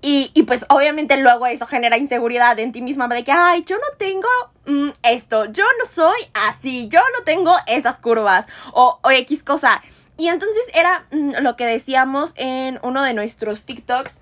Y, 0.00 0.30
y, 0.34 0.44
pues 0.44 0.64
obviamente 0.68 1.16
luego 1.16 1.46
eso 1.46 1.66
genera 1.66 1.98
inseguridad 1.98 2.56
en 2.60 2.70
ti 2.70 2.82
misma 2.82 3.08
de 3.08 3.24
que, 3.24 3.32
ay, 3.32 3.64
yo 3.66 3.76
no 3.76 3.96
tengo 3.98 4.28
mm, 4.66 4.90
esto, 5.02 5.46
yo 5.46 5.64
no 5.80 5.86
soy 5.90 6.20
así, 6.48 6.88
yo 6.88 7.00
no 7.18 7.24
tengo 7.24 7.52
esas 7.66 7.98
curvas 7.98 8.46
o, 8.72 9.00
o 9.02 9.10
X 9.10 9.42
cosa. 9.42 9.82
Y 10.16 10.28
entonces 10.28 10.62
era 10.72 11.06
mm, 11.10 11.42
lo 11.42 11.56
que 11.56 11.66
decíamos 11.66 12.32
en 12.36 12.78
uno 12.82 13.02
de 13.02 13.12
nuestros 13.12 13.64
TikToks, 13.64 14.14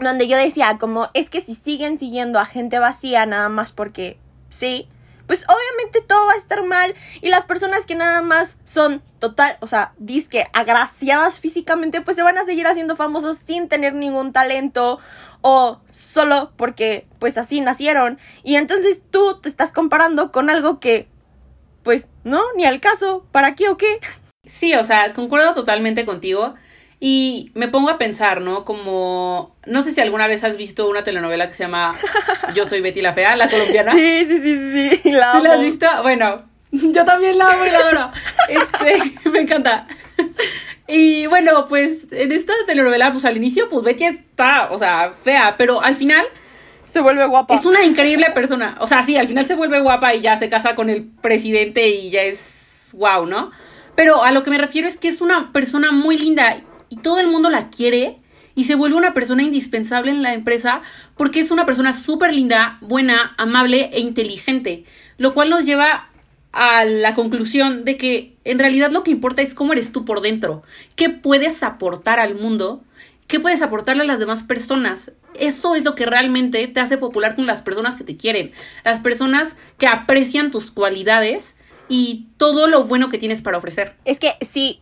donde 0.00 0.26
yo 0.26 0.36
decía 0.36 0.76
como, 0.78 1.08
es 1.14 1.30
que 1.30 1.40
si 1.40 1.54
siguen 1.54 2.00
siguiendo 2.00 2.40
a 2.40 2.44
gente 2.44 2.80
vacía 2.80 3.26
nada 3.26 3.48
más 3.48 3.70
porque 3.70 4.18
sí, 4.50 4.88
pues 5.26 5.44
obviamente 5.44 6.00
todo 6.00 6.26
va 6.26 6.32
a 6.32 6.36
estar 6.36 6.64
mal 6.64 6.94
y 7.20 7.28
las 7.28 7.44
personas 7.44 7.86
que 7.86 7.94
nada 7.94 8.22
más 8.22 8.56
son 8.64 9.02
total, 9.18 9.56
o 9.60 9.66
sea, 9.66 9.92
disque 9.98 10.46
agraciadas 10.52 11.40
físicamente, 11.40 12.00
pues 12.00 12.16
se 12.16 12.22
van 12.22 12.38
a 12.38 12.44
seguir 12.44 12.66
haciendo 12.66 12.96
famosos 12.96 13.38
sin 13.44 13.68
tener 13.68 13.94
ningún 13.94 14.32
talento 14.32 14.98
o 15.40 15.80
solo 15.90 16.52
porque 16.56 17.06
pues 17.18 17.38
así 17.38 17.60
nacieron. 17.60 18.18
Y 18.42 18.56
entonces 18.56 19.00
tú 19.10 19.40
te 19.40 19.48
estás 19.48 19.72
comparando 19.72 20.32
con 20.32 20.50
algo 20.50 20.80
que 20.80 21.08
pues 21.82 22.08
no, 22.24 22.42
ni 22.56 22.64
al 22.64 22.80
caso, 22.80 23.24
¿para 23.30 23.54
qué 23.54 23.68
o 23.68 23.76
qué? 23.76 24.00
Sí, 24.44 24.74
o 24.74 24.84
sea, 24.84 25.12
concuerdo 25.12 25.54
totalmente 25.54 26.04
contigo. 26.04 26.54
Y 26.98 27.50
me 27.54 27.68
pongo 27.68 27.90
a 27.90 27.98
pensar, 27.98 28.40
¿no? 28.40 28.64
Como, 28.64 29.54
no 29.66 29.82
sé 29.82 29.92
si 29.92 30.00
alguna 30.00 30.26
vez 30.26 30.44
has 30.44 30.56
visto 30.56 30.88
una 30.88 31.02
telenovela 31.02 31.46
que 31.46 31.54
se 31.54 31.64
llama 31.64 31.94
Yo 32.54 32.64
soy 32.64 32.80
Betty 32.80 33.02
la 33.02 33.12
Fea, 33.12 33.36
la 33.36 33.50
colombiana. 33.50 33.92
Sí, 33.92 34.26
sí, 34.26 34.40
sí, 34.42 35.00
sí, 35.02 35.12
la 35.12 35.32
¿Sí 35.32 35.42
la 35.42 35.52
has 35.52 35.60
visto? 35.60 35.86
Bueno, 36.02 36.42
yo 36.70 37.04
también 37.04 37.36
la 37.36 37.48
amo 37.48 37.66
y 37.66 37.70
la 37.70 37.78
adoro. 37.78 38.10
Este, 38.48 39.18
me 39.30 39.40
encanta. 39.40 39.86
Y 40.88 41.26
bueno, 41.26 41.66
pues 41.68 42.06
en 42.12 42.32
esta 42.32 42.54
telenovela, 42.66 43.12
pues 43.12 43.26
al 43.26 43.36
inicio, 43.36 43.68
pues 43.68 43.82
Betty 43.82 44.04
está, 44.04 44.70
o 44.70 44.78
sea, 44.78 45.12
fea, 45.22 45.56
pero 45.58 45.82
al 45.82 45.96
final... 45.96 46.24
Se 46.86 47.00
vuelve 47.02 47.26
guapa. 47.26 47.54
Es 47.54 47.66
una 47.66 47.84
increíble 47.84 48.30
persona. 48.30 48.76
O 48.80 48.86
sea, 48.86 49.02
sí, 49.02 49.18
al 49.18 49.26
final 49.26 49.44
se 49.44 49.54
vuelve 49.54 49.80
guapa 49.80 50.14
y 50.14 50.22
ya 50.22 50.38
se 50.38 50.48
casa 50.48 50.74
con 50.74 50.88
el 50.88 51.04
presidente 51.04 51.88
y 51.88 52.08
ya 52.08 52.22
es 52.22 52.94
wow, 52.96 53.26
¿no? 53.26 53.50
Pero 53.96 54.22
a 54.22 54.30
lo 54.30 54.42
que 54.42 54.50
me 54.50 54.56
refiero 54.56 54.88
es 54.88 54.96
que 54.96 55.08
es 55.08 55.20
una 55.20 55.52
persona 55.52 55.92
muy 55.92 56.16
linda 56.16 56.62
y 56.88 56.96
todo 56.96 57.20
el 57.20 57.28
mundo 57.28 57.50
la 57.50 57.70
quiere 57.70 58.16
y 58.54 58.64
se 58.64 58.74
vuelve 58.74 58.96
una 58.96 59.14
persona 59.14 59.42
indispensable 59.42 60.10
en 60.10 60.22
la 60.22 60.34
empresa 60.34 60.82
porque 61.16 61.40
es 61.40 61.50
una 61.50 61.66
persona 61.66 61.92
súper 61.92 62.34
linda, 62.34 62.78
buena, 62.80 63.34
amable 63.36 63.90
e 63.92 64.00
inteligente, 64.00 64.84
lo 65.18 65.34
cual 65.34 65.50
nos 65.50 65.64
lleva 65.64 66.10
a 66.52 66.86
la 66.86 67.12
conclusión 67.14 67.84
de 67.84 67.98
que 67.98 68.34
en 68.44 68.58
realidad 68.58 68.90
lo 68.90 69.04
que 69.04 69.10
importa 69.10 69.42
es 69.42 69.52
cómo 69.52 69.74
eres 69.74 69.92
tú 69.92 70.06
por 70.06 70.22
dentro, 70.22 70.62
qué 70.96 71.10
puedes 71.10 71.62
aportar 71.62 72.18
al 72.18 72.34
mundo, 72.34 72.82
qué 73.26 73.40
puedes 73.40 73.60
aportarle 73.60 74.02
a 74.02 74.06
las 74.06 74.20
demás 74.20 74.42
personas. 74.42 75.12
Eso 75.38 75.74
es 75.74 75.84
lo 75.84 75.94
que 75.94 76.06
realmente 76.06 76.66
te 76.66 76.80
hace 76.80 76.96
popular 76.96 77.34
con 77.34 77.46
las 77.46 77.60
personas 77.60 77.96
que 77.96 78.04
te 78.04 78.16
quieren, 78.16 78.52
las 78.84 79.00
personas 79.00 79.54
que 79.76 79.86
aprecian 79.86 80.50
tus 80.50 80.70
cualidades 80.70 81.56
y 81.90 82.28
todo 82.38 82.68
lo 82.68 82.84
bueno 82.84 83.10
que 83.10 83.18
tienes 83.18 83.42
para 83.42 83.58
ofrecer. 83.58 83.94
Es 84.06 84.18
que 84.18 84.36
sí, 84.50 84.80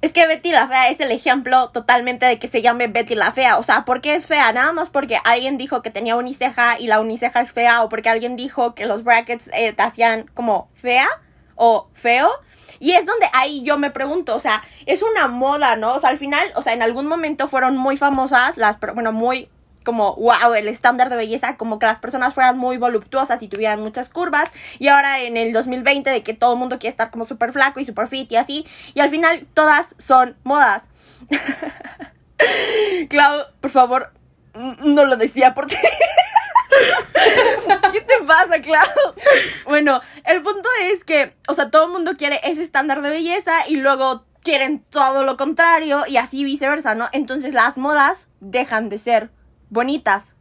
es 0.00 0.12
que 0.12 0.26
Betty 0.26 0.52
la 0.52 0.68
Fea 0.68 0.90
es 0.90 1.00
el 1.00 1.10
ejemplo 1.10 1.70
totalmente 1.70 2.26
de 2.26 2.38
que 2.38 2.46
se 2.46 2.62
llame 2.62 2.86
Betty 2.86 3.14
la 3.14 3.32
Fea. 3.32 3.58
O 3.58 3.62
sea, 3.62 3.84
¿por 3.84 4.00
qué 4.00 4.14
es 4.14 4.26
fea? 4.26 4.52
Nada 4.52 4.72
más 4.72 4.90
porque 4.90 5.18
alguien 5.24 5.56
dijo 5.56 5.82
que 5.82 5.90
tenía 5.90 6.16
uniceja 6.16 6.78
y 6.78 6.86
la 6.86 7.00
uniceja 7.00 7.40
es 7.40 7.52
fea 7.52 7.82
o 7.82 7.88
porque 7.88 8.08
alguien 8.08 8.36
dijo 8.36 8.74
que 8.74 8.86
los 8.86 9.02
brackets 9.02 9.50
eh, 9.52 9.72
te 9.72 9.82
hacían 9.82 10.30
como 10.34 10.68
fea 10.72 11.08
o 11.56 11.88
feo. 11.92 12.30
Y 12.80 12.92
es 12.92 13.06
donde 13.06 13.26
ahí 13.32 13.64
yo 13.64 13.76
me 13.76 13.90
pregunto, 13.90 14.36
o 14.36 14.38
sea, 14.38 14.62
es 14.86 15.02
una 15.02 15.26
moda, 15.26 15.74
¿no? 15.74 15.94
O 15.94 15.98
sea, 16.00 16.10
al 16.10 16.16
final, 16.16 16.52
o 16.54 16.62
sea, 16.62 16.74
en 16.74 16.82
algún 16.82 17.08
momento 17.08 17.48
fueron 17.48 17.76
muy 17.76 17.96
famosas 17.96 18.56
las, 18.56 18.78
bueno, 18.78 19.10
muy 19.10 19.50
como, 19.88 20.16
wow, 20.16 20.52
el 20.54 20.68
estándar 20.68 21.08
de 21.08 21.16
belleza, 21.16 21.56
como 21.56 21.78
que 21.78 21.86
las 21.86 21.98
personas 21.98 22.34
fueran 22.34 22.58
muy 22.58 22.76
voluptuosas 22.76 23.42
y 23.42 23.48
tuvieran 23.48 23.80
muchas 23.80 24.10
curvas. 24.10 24.50
Y 24.78 24.88
ahora 24.88 25.22
en 25.22 25.38
el 25.38 25.54
2020 25.54 26.10
de 26.10 26.22
que 26.22 26.34
todo 26.34 26.52
el 26.52 26.58
mundo 26.58 26.78
quiere 26.78 26.90
estar 26.90 27.10
como 27.10 27.24
súper 27.24 27.52
flaco 27.52 27.80
y 27.80 27.86
súper 27.86 28.06
fit 28.06 28.30
y 28.30 28.36
así. 28.36 28.66
Y 28.92 29.00
al 29.00 29.08
final 29.08 29.46
todas 29.54 29.94
son 29.96 30.36
modas. 30.44 30.82
Clau, 33.08 33.46
por 33.62 33.70
favor, 33.70 34.12
no 34.52 35.06
lo 35.06 35.16
decía 35.16 35.54
por 35.54 35.68
ti. 35.68 35.76
¿Qué 37.90 38.00
te 38.02 38.22
pasa, 38.26 38.60
Clau? 38.60 39.14
Bueno, 39.64 40.02
el 40.26 40.42
punto 40.42 40.68
es 40.82 41.02
que, 41.02 41.34
o 41.48 41.54
sea, 41.54 41.70
todo 41.70 41.86
el 41.86 41.92
mundo 41.92 42.18
quiere 42.18 42.40
ese 42.44 42.62
estándar 42.62 43.00
de 43.00 43.08
belleza 43.08 43.66
y 43.66 43.76
luego 43.76 44.26
quieren 44.42 44.84
todo 44.90 45.24
lo 45.24 45.38
contrario 45.38 46.04
y 46.06 46.18
así 46.18 46.44
viceversa, 46.44 46.94
¿no? 46.94 47.08
Entonces 47.12 47.54
las 47.54 47.78
modas 47.78 48.28
dejan 48.40 48.90
de 48.90 48.98
ser 48.98 49.30
bonitas. 49.70 50.34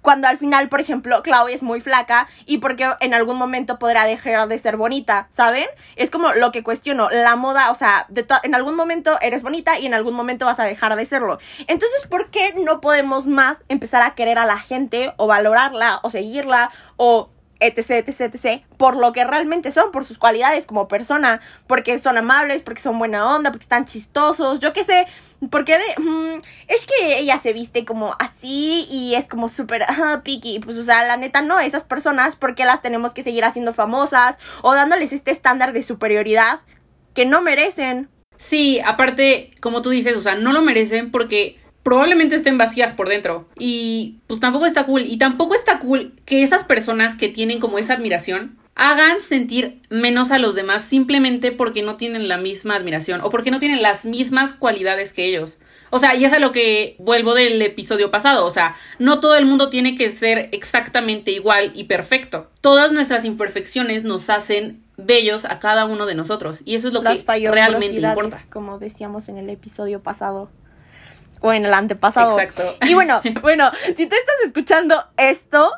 Cuando 0.00 0.28
al 0.28 0.38
final, 0.38 0.68
por 0.68 0.80
ejemplo, 0.80 1.22
Chloe 1.22 1.52
es 1.52 1.62
muy 1.62 1.80
flaca 1.80 2.28
y 2.46 2.58
porque 2.58 2.88
en 3.00 3.14
algún 3.14 3.36
momento 3.36 3.78
podrá 3.78 4.06
dejar 4.06 4.48
de 4.48 4.58
ser 4.58 4.76
bonita, 4.76 5.26
¿saben? 5.30 5.66
Es 5.96 6.10
como 6.10 6.32
lo 6.32 6.52
que 6.52 6.62
cuestiono, 6.62 7.10
la 7.10 7.36
moda, 7.36 7.70
o 7.70 7.74
sea, 7.74 8.06
en 8.42 8.54
algún 8.54 8.76
momento 8.76 9.18
eres 9.20 9.42
bonita 9.42 9.78
y 9.78 9.86
en 9.86 9.94
algún 9.94 10.14
momento 10.14 10.46
vas 10.46 10.60
a 10.60 10.64
dejar 10.64 10.94
de 10.96 11.04
serlo. 11.04 11.38
Entonces, 11.66 12.06
¿por 12.08 12.30
qué 12.30 12.54
no 12.54 12.80
podemos 12.80 13.26
más 13.26 13.64
empezar 13.68 14.02
a 14.02 14.14
querer 14.14 14.38
a 14.38 14.46
la 14.46 14.58
gente 14.58 15.12
o 15.16 15.26
valorarla 15.26 16.00
o 16.02 16.10
seguirla 16.10 16.70
o 16.96 17.30
etc, 17.60 18.08
etc, 18.08 18.20
etc, 18.34 18.62
por 18.76 18.96
lo 18.96 19.12
que 19.12 19.24
realmente 19.24 19.70
son, 19.70 19.90
por 19.90 20.04
sus 20.04 20.18
cualidades 20.18 20.66
como 20.66 20.88
persona, 20.88 21.40
porque 21.66 21.98
son 21.98 22.18
amables, 22.18 22.62
porque 22.62 22.80
son 22.80 22.98
buena 22.98 23.34
onda, 23.34 23.50
porque 23.50 23.64
están 23.64 23.84
chistosos, 23.84 24.60
yo 24.60 24.72
qué 24.72 24.84
sé, 24.84 25.06
porque 25.50 25.78
de, 25.78 26.02
mm, 26.02 26.40
es 26.68 26.86
que 26.86 27.18
ella 27.18 27.38
se 27.38 27.52
viste 27.52 27.84
como 27.84 28.14
así 28.18 28.86
y 28.90 29.14
es 29.14 29.26
como 29.26 29.48
súper 29.48 29.82
uh, 29.82 30.22
picky, 30.22 30.60
pues 30.60 30.76
o 30.78 30.84
sea, 30.84 31.06
la 31.06 31.16
neta 31.16 31.42
no, 31.42 31.58
esas 31.58 31.84
personas, 31.84 32.36
porque 32.36 32.64
las 32.64 32.82
tenemos 32.82 33.14
que 33.14 33.22
seguir 33.22 33.44
haciendo 33.44 33.72
famosas 33.72 34.36
o 34.62 34.74
dándoles 34.74 35.12
este 35.12 35.30
estándar 35.30 35.72
de 35.72 35.82
superioridad 35.82 36.60
que 37.14 37.24
no 37.26 37.42
merecen? 37.42 38.08
Sí, 38.36 38.80
aparte, 38.80 39.50
como 39.60 39.82
tú 39.82 39.90
dices, 39.90 40.16
o 40.16 40.20
sea, 40.20 40.36
no 40.36 40.52
lo 40.52 40.62
merecen 40.62 41.10
porque 41.10 41.58
probablemente 41.88 42.36
estén 42.36 42.58
vacías 42.58 42.92
por 42.92 43.08
dentro. 43.08 43.48
Y 43.58 44.18
pues 44.26 44.40
tampoco 44.40 44.66
está 44.66 44.84
cool. 44.84 45.06
Y 45.06 45.16
tampoco 45.16 45.54
está 45.54 45.78
cool 45.78 46.12
que 46.26 46.42
esas 46.42 46.64
personas 46.64 47.16
que 47.16 47.30
tienen 47.30 47.60
como 47.60 47.78
esa 47.78 47.94
admiración 47.94 48.58
hagan 48.74 49.22
sentir 49.22 49.80
menos 49.88 50.30
a 50.30 50.38
los 50.38 50.54
demás 50.54 50.82
simplemente 50.82 51.50
porque 51.50 51.80
no 51.80 51.96
tienen 51.96 52.28
la 52.28 52.36
misma 52.36 52.76
admiración 52.76 53.22
o 53.22 53.30
porque 53.30 53.50
no 53.50 53.58
tienen 53.58 53.80
las 53.80 54.04
mismas 54.04 54.52
cualidades 54.52 55.14
que 55.14 55.24
ellos. 55.24 55.56
O 55.88 55.98
sea, 55.98 56.14
y 56.14 56.26
es 56.26 56.34
a 56.34 56.38
lo 56.38 56.52
que 56.52 56.94
vuelvo 56.98 57.32
del 57.32 57.62
episodio 57.62 58.10
pasado. 58.10 58.44
O 58.44 58.50
sea, 58.50 58.76
no 58.98 59.18
todo 59.18 59.36
el 59.36 59.46
mundo 59.46 59.70
tiene 59.70 59.94
que 59.94 60.10
ser 60.10 60.50
exactamente 60.52 61.30
igual 61.30 61.72
y 61.74 61.84
perfecto. 61.84 62.50
Todas 62.60 62.92
nuestras 62.92 63.24
imperfecciones 63.24 64.04
nos 64.04 64.28
hacen 64.28 64.84
bellos 64.98 65.46
a 65.46 65.58
cada 65.58 65.86
uno 65.86 66.04
de 66.04 66.14
nosotros. 66.14 66.60
Y 66.66 66.74
eso 66.74 66.88
es 66.88 66.92
lo 66.92 67.02
que 67.02 67.50
realmente 67.50 67.96
importa. 67.96 68.44
Como 68.50 68.78
decíamos 68.78 69.30
en 69.30 69.38
el 69.38 69.48
episodio 69.48 70.02
pasado 70.02 70.50
o 71.40 71.52
en 71.52 71.64
el 71.64 71.74
antepasado. 71.74 72.38
Exacto. 72.38 72.76
Y 72.86 72.94
bueno, 72.94 73.20
bueno, 73.42 73.70
si 73.84 74.06
tú 74.06 74.16
estás 74.16 74.36
escuchando 74.44 75.04
esto, 75.16 75.72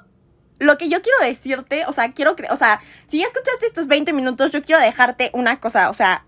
lo 0.59 0.79
que 0.79 0.89
yo 0.89 1.03
quiero 1.03 1.19
decirte, 1.23 1.85
o 1.87 1.93
sea, 1.93 2.13
quiero, 2.13 2.37
o 2.51 2.57
sea, 2.57 2.81
si 3.07 3.19
ya 3.19 3.27
escuchaste 3.27 3.67
estos 3.67 3.87
20 3.87 4.13
minutos, 4.13 4.53
yo 4.53 4.63
quiero 4.63 4.81
dejarte 4.81 5.31
una 5.33 5.61
cosa, 5.61 5.91
o 5.91 5.95
sea, 5.95 6.25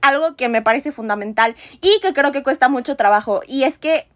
algo 0.00 0.36
que 0.36 0.48
me 0.48 0.62
parece 0.62 0.92
fundamental 0.92 1.56
y 1.80 2.00
que 2.00 2.12
creo 2.12 2.32
que 2.32 2.42
cuesta 2.42 2.68
mucho 2.68 2.96
trabajo 2.96 3.40
y 3.46 3.64
es 3.64 3.78
que 3.78 4.08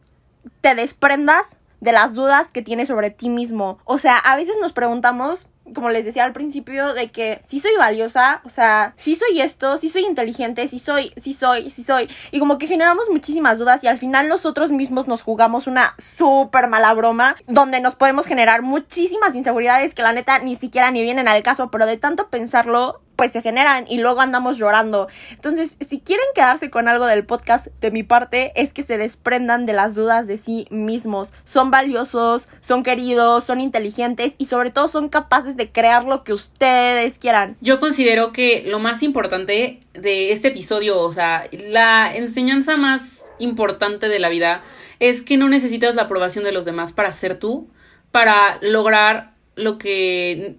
te 0.61 0.75
desprendas 0.75 1.57
de 1.81 1.93
las 1.93 2.15
dudas 2.15 2.49
que 2.53 2.63
tienes 2.63 2.89
sobre 2.89 3.11
ti 3.11 3.29
mismo. 3.29 3.79
O 3.85 3.99
sea, 3.99 4.19
a 4.19 4.37
veces 4.37 4.57
nos 4.61 4.73
preguntamos 4.73 5.49
como 5.75 5.91
les 5.91 6.05
decía 6.05 6.25
al 6.25 6.33
principio, 6.33 6.95
de 6.95 7.11
que 7.11 7.41
si 7.47 7.61
soy 7.61 7.73
valiosa, 7.79 8.41
o 8.45 8.49
sea, 8.49 8.93
si 8.97 9.17
soy 9.17 9.41
esto, 9.41 9.77
si 9.77 9.89
soy 9.89 10.05
inteligente, 10.05 10.67
si 10.69 10.79
soy, 10.79 11.13
si 11.17 11.35
soy, 11.35 11.71
si 11.71 11.85
soy. 11.85 12.09
Y 12.31 12.39
como 12.39 12.59
que 12.59 12.67
generamos 12.67 13.05
muchísimas 13.11 13.59
dudas 13.59 13.83
y 13.85 13.89
al 13.89 13.99
final 13.99 14.29
nosotros 14.29 14.71
mismos 14.71 15.07
nos 15.07 15.23
jugamos 15.23 15.67
una 15.67 15.95
súper 16.19 16.69
mala 16.69 16.93
broma 16.95 17.37
donde 17.47 17.81
nos 17.81 17.95
podemos 17.95 18.27
generar 18.27 18.63
muchísimas 18.63 19.35
inseguridades 19.35 19.95
que 19.95 20.03
la 20.03 20.13
neta 20.13 20.39
ni 20.39 20.57
siquiera 20.57 20.91
ni 20.91 21.03
vienen 21.03 21.29
al 21.29 21.43
caso, 21.43 21.71
pero 21.71 21.87
de 21.87 21.97
tanto 21.97 22.29
pensarlo, 22.29 23.01
pues 23.17 23.33
se 23.33 23.43
generan 23.43 23.87
y 23.89 23.99
luego 23.99 24.21
andamos 24.21 24.59
llorando. 24.59 25.09
Entonces, 25.31 25.75
si 25.89 26.01
quieren 26.01 26.27
quedarse 26.35 26.71
con 26.71 26.87
algo 26.89 27.07
del 27.07 27.25
podcast 27.25 27.69
de 27.81 27.91
mi 27.91 28.03
parte, 28.03 28.53
es 28.55 28.73
que 28.73 28.83
se 28.83 28.99
desprendan 28.99 29.67
de 29.67 29.73
las 29.73 29.95
dudas 29.95 30.27
de 30.27 30.37
sí 30.37 30.67
mismos. 30.71 31.33
Son 31.45 31.71
valiosos, 31.71 32.49
son 32.61 32.83
queridos, 32.83 33.45
son 33.45 33.61
inteligentes 33.61 34.35
y 34.39 34.47
sobre 34.47 34.71
todo 34.71 34.89
son 34.89 35.09
capaces 35.09 35.57
de 35.57 35.71
crear 35.71 36.05
lo 36.05 36.23
que 36.23 36.33
ustedes 36.33 37.19
quieran. 37.19 37.57
Yo 37.61 37.81
considero 37.81 38.33
que 38.33 38.63
lo 38.67 38.79
más 38.79 39.03
importante 39.03 39.81
de 39.95 40.33
este 40.33 40.49
episodio, 40.49 41.01
o 41.01 41.13
sea, 41.13 41.49
la 41.53 42.15
enseñanza 42.15 42.77
más 42.77 43.25
importante 43.39 44.09
de 44.09 44.19
la 44.19 44.29
vida 44.29 44.63
es 45.01 45.23
que 45.23 45.37
no 45.37 45.49
necesitas 45.49 45.95
la 45.95 46.03
aprobación 46.03 46.45
de 46.45 46.53
los 46.53 46.65
demás 46.65 46.93
para 46.93 47.13
ser 47.13 47.39
tú, 47.39 47.69
para 48.11 48.59
lograr 48.61 49.33
lo 49.55 49.79
que 49.79 50.57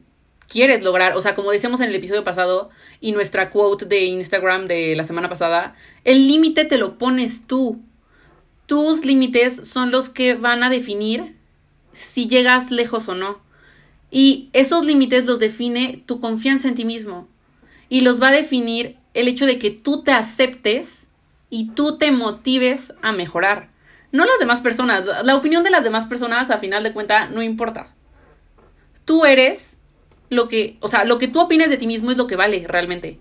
quieres 0.47 0.83
lograr. 0.83 1.15
O 1.15 1.21
sea, 1.21 1.35
como 1.35 1.51
decíamos 1.51 1.81
en 1.81 1.89
el 1.89 1.95
episodio 1.95 2.23
pasado 2.23 2.69
y 2.99 3.11
nuestra 3.11 3.49
quote 3.49 3.85
de 3.85 4.05
Instagram 4.05 4.67
de 4.67 4.95
la 4.95 5.03
semana 5.03 5.29
pasada, 5.29 5.75
el 6.03 6.27
límite 6.27 6.65
te 6.65 6.77
lo 6.77 6.97
pones 6.97 7.45
tú. 7.47 7.81
Tus 8.65 9.05
límites 9.05 9.67
son 9.67 9.91
los 9.91 10.09
que 10.09 10.33
van 10.33 10.63
a 10.63 10.69
definir 10.69 11.35
si 11.93 12.27
llegas 12.27 12.71
lejos 12.71 13.07
o 13.07 13.15
no. 13.15 13.39
Y 14.11 14.49
esos 14.53 14.85
límites 14.85 15.25
los 15.25 15.39
define 15.39 16.03
tu 16.05 16.19
confianza 16.19 16.67
en 16.67 16.75
ti 16.75 16.85
mismo. 16.85 17.27
Y 17.89 18.01
los 18.01 18.21
va 18.21 18.29
a 18.29 18.31
definir 18.31 18.97
el 19.13 19.27
hecho 19.27 19.45
de 19.45 19.57
que 19.57 19.71
tú 19.71 20.03
te 20.03 20.11
aceptes 20.11 21.09
y 21.49 21.69
tú 21.69 21.97
te 21.97 22.11
motives 22.11 22.93
a 23.01 23.11
mejorar. 23.11 23.69
No 24.11 24.25
las 24.25 24.39
demás 24.39 24.61
personas. 24.61 25.05
La 25.23 25.35
opinión 25.35 25.63
de 25.63 25.69
las 25.69 25.83
demás 25.83 26.05
personas, 26.05 26.51
a 26.51 26.57
final 26.57 26.83
de 26.83 26.93
cuentas, 26.93 27.31
no 27.31 27.41
importa. 27.41 27.85
Tú 29.05 29.25
eres 29.25 29.76
lo 30.29 30.47
que, 30.47 30.77
o 30.81 30.89
sea, 30.89 31.05
lo 31.05 31.17
que 31.17 31.27
tú 31.27 31.41
opines 31.41 31.69
de 31.69 31.77
ti 31.77 31.87
mismo 31.87 32.11
es 32.11 32.17
lo 32.17 32.27
que 32.27 32.35
vale 32.35 32.65
realmente. 32.67 33.19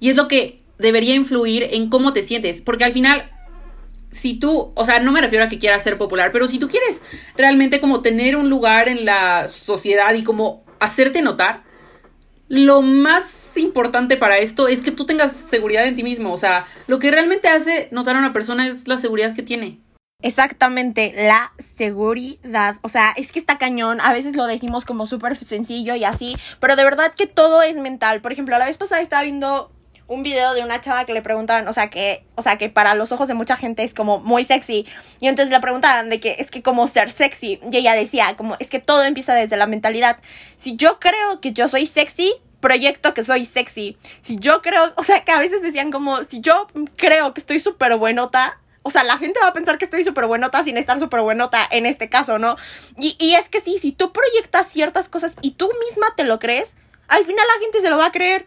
Y 0.00 0.10
es 0.10 0.16
lo 0.16 0.28
que 0.28 0.62
debería 0.78 1.14
influir 1.14 1.68
en 1.70 1.88
cómo 1.88 2.12
te 2.12 2.22
sientes. 2.22 2.60
Porque 2.60 2.84
al 2.84 2.92
final, 2.92 3.30
si 4.10 4.34
tú, 4.34 4.72
o 4.74 4.84
sea, 4.84 5.00
no 5.00 5.12
me 5.12 5.20
refiero 5.20 5.44
a 5.44 5.48
que 5.48 5.58
quieras 5.58 5.82
ser 5.82 5.98
popular, 5.98 6.32
pero 6.32 6.48
si 6.48 6.58
tú 6.58 6.68
quieres 6.68 7.02
realmente 7.36 7.80
como 7.80 8.02
tener 8.02 8.36
un 8.36 8.50
lugar 8.50 8.88
en 8.88 9.04
la 9.04 9.48
sociedad 9.48 10.12
y 10.14 10.24
como 10.24 10.64
hacerte 10.80 11.22
notar, 11.22 11.62
lo 12.48 12.82
más 12.82 13.56
importante 13.56 14.16
para 14.18 14.38
esto 14.38 14.68
es 14.68 14.82
que 14.82 14.90
tú 14.90 15.06
tengas 15.06 15.32
seguridad 15.32 15.86
en 15.86 15.94
ti 15.94 16.02
mismo. 16.02 16.32
O 16.32 16.38
sea, 16.38 16.66
lo 16.86 16.98
que 16.98 17.10
realmente 17.10 17.48
hace 17.48 17.88
notar 17.92 18.16
a 18.16 18.18
una 18.18 18.32
persona 18.32 18.66
es 18.66 18.88
la 18.88 18.98
seguridad 18.98 19.34
que 19.34 19.42
tiene. 19.42 19.80
Exactamente, 20.22 21.12
la 21.16 21.52
seguridad. 21.76 22.76
O 22.82 22.88
sea, 22.88 23.12
es 23.16 23.32
que 23.32 23.40
está 23.40 23.58
cañón. 23.58 24.00
A 24.00 24.12
veces 24.12 24.36
lo 24.36 24.46
decimos 24.46 24.84
como 24.84 25.06
súper 25.06 25.36
sencillo 25.36 25.94
y 25.96 26.04
así, 26.04 26.36
pero 26.60 26.76
de 26.76 26.84
verdad 26.84 27.12
que 27.14 27.26
todo 27.26 27.62
es 27.62 27.76
mental. 27.76 28.20
Por 28.20 28.32
ejemplo, 28.32 28.56
la 28.56 28.64
vez 28.64 28.78
pasada 28.78 29.02
estaba 29.02 29.22
viendo 29.24 29.72
un 30.06 30.22
video 30.22 30.54
de 30.54 30.62
una 30.62 30.80
chava 30.80 31.04
que 31.04 31.14
le 31.14 31.22
preguntaban, 31.22 31.66
o 31.66 31.72
sea, 31.72 31.88
que, 31.88 32.24
o 32.34 32.42
sea, 32.42 32.58
que 32.58 32.68
para 32.68 32.94
los 32.94 33.12
ojos 33.12 33.28
de 33.28 33.34
mucha 33.34 33.56
gente 33.56 33.82
es 33.82 33.94
como 33.94 34.20
muy 34.20 34.44
sexy. 34.44 34.86
Y 35.20 35.26
entonces 35.26 35.50
le 35.50 35.60
preguntaban 35.60 36.08
de 36.08 36.20
que 36.20 36.36
es 36.38 36.50
que 36.50 36.62
como 36.62 36.86
ser 36.86 37.10
sexy. 37.10 37.60
Y 37.70 37.76
ella 37.76 37.94
decía, 37.94 38.36
como 38.36 38.56
es 38.60 38.68
que 38.68 38.78
todo 38.78 39.02
empieza 39.04 39.34
desde 39.34 39.56
la 39.56 39.66
mentalidad. 39.66 40.18
Si 40.56 40.76
yo 40.76 41.00
creo 41.00 41.40
que 41.40 41.52
yo 41.52 41.66
soy 41.66 41.86
sexy, 41.86 42.32
proyecto 42.60 43.12
que 43.12 43.24
soy 43.24 43.44
sexy. 43.44 43.96
Si 44.22 44.36
yo 44.36 44.62
creo, 44.62 44.92
o 44.96 45.02
sea, 45.02 45.24
que 45.24 45.32
a 45.32 45.40
veces 45.40 45.62
decían 45.62 45.90
como, 45.90 46.22
si 46.24 46.40
yo 46.40 46.68
creo 46.96 47.34
que 47.34 47.40
estoy 47.40 47.58
súper 47.58 47.96
buenota, 47.96 48.60
o 48.82 48.90
sea, 48.90 49.04
la 49.04 49.18
gente 49.18 49.40
va 49.40 49.48
a 49.48 49.52
pensar 49.52 49.78
que 49.78 49.84
estoy 49.84 50.04
súper 50.04 50.26
buenota 50.26 50.62
sin 50.64 50.76
estar 50.76 50.98
súper 50.98 51.20
buenota 51.20 51.66
en 51.70 51.86
este 51.86 52.08
caso, 52.08 52.38
¿no? 52.38 52.56
Y, 52.96 53.16
y 53.18 53.34
es 53.34 53.48
que 53.48 53.60
sí, 53.60 53.78
si 53.80 53.92
tú 53.92 54.12
proyectas 54.12 54.68
ciertas 54.68 55.08
cosas 55.08 55.32
y 55.40 55.52
tú 55.52 55.70
misma 55.88 56.14
te 56.16 56.24
lo 56.24 56.38
crees, 56.38 56.76
al 57.08 57.24
final 57.24 57.46
la 57.46 57.60
gente 57.60 57.80
se 57.80 57.90
lo 57.90 57.98
va 57.98 58.06
a 58.06 58.12
creer. 58.12 58.46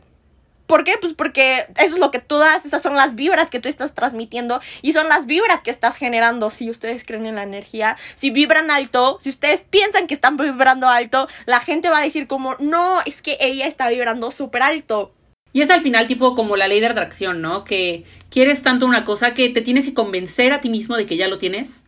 ¿Por 0.68 0.84
qué? 0.84 0.98
Pues 1.00 1.13
porque 1.13 1.68
eso 1.77 1.94
es 1.94 2.00
lo 2.00 2.10
que 2.10 2.20
tú 2.20 2.38
das, 2.38 2.65
esas 2.65 2.82
son 2.82 2.96
las 2.96 3.13
vibras 3.13 3.51
que 3.51 3.60
tú 3.60 3.70
estás 3.70 3.94
transmitiendo 3.94 4.60
y 4.82 4.94
son 4.94 5.08
las 5.08 5.27
vibras 5.27 5.62
que 5.62 5.70
estás 5.70 5.96
generando. 5.96 6.50
Si 6.50 6.70
ustedes 6.70 7.04
creen 7.06 7.27
en 7.27 7.36
la 7.36 7.44
energía, 7.44 7.98
si 8.15 8.32
vibran 8.32 8.72
alto, 8.72 9.20
si 9.22 9.30
ustedes 9.30 9.62
piensan 9.62 10.08
que 10.08 10.15
están 10.15 10.38
vibrando 10.38 10.89
alto, 10.89 11.27
la 11.46 11.60
gente 11.60 11.89
va 11.89 12.00
a 12.00 12.01
decir 12.01 12.27
como, 12.27 12.56
no, 12.60 13.00
es 13.06 13.22
que 13.22 13.38
ella 13.39 13.68
está 13.68 13.89
vibrando 13.89 14.32
súper 14.32 14.63
alto. 14.63 15.13
Y 15.56 15.62
es 15.62 15.70
al 15.70 15.80
final 15.80 16.06
tipo 16.06 16.36
como 16.36 16.58
la 16.58 16.68
ley 16.68 16.82
de 16.82 16.88
atracción, 16.88 17.42
¿no? 17.42 17.64
Que 17.64 18.04
quieres 18.30 18.62
tanto 18.62 18.86
una 18.86 19.06
cosa 19.06 19.34
que 19.34 19.48
te 19.48 19.62
tienes 19.62 19.86
que 19.86 19.94
convencer 19.94 20.52
a 20.52 20.60
ti 20.60 20.68
mismo 20.68 20.98
de 20.98 21.06
que 21.06 21.15
ya 21.15 21.30
lo 21.30 21.38
tienes 21.38 21.86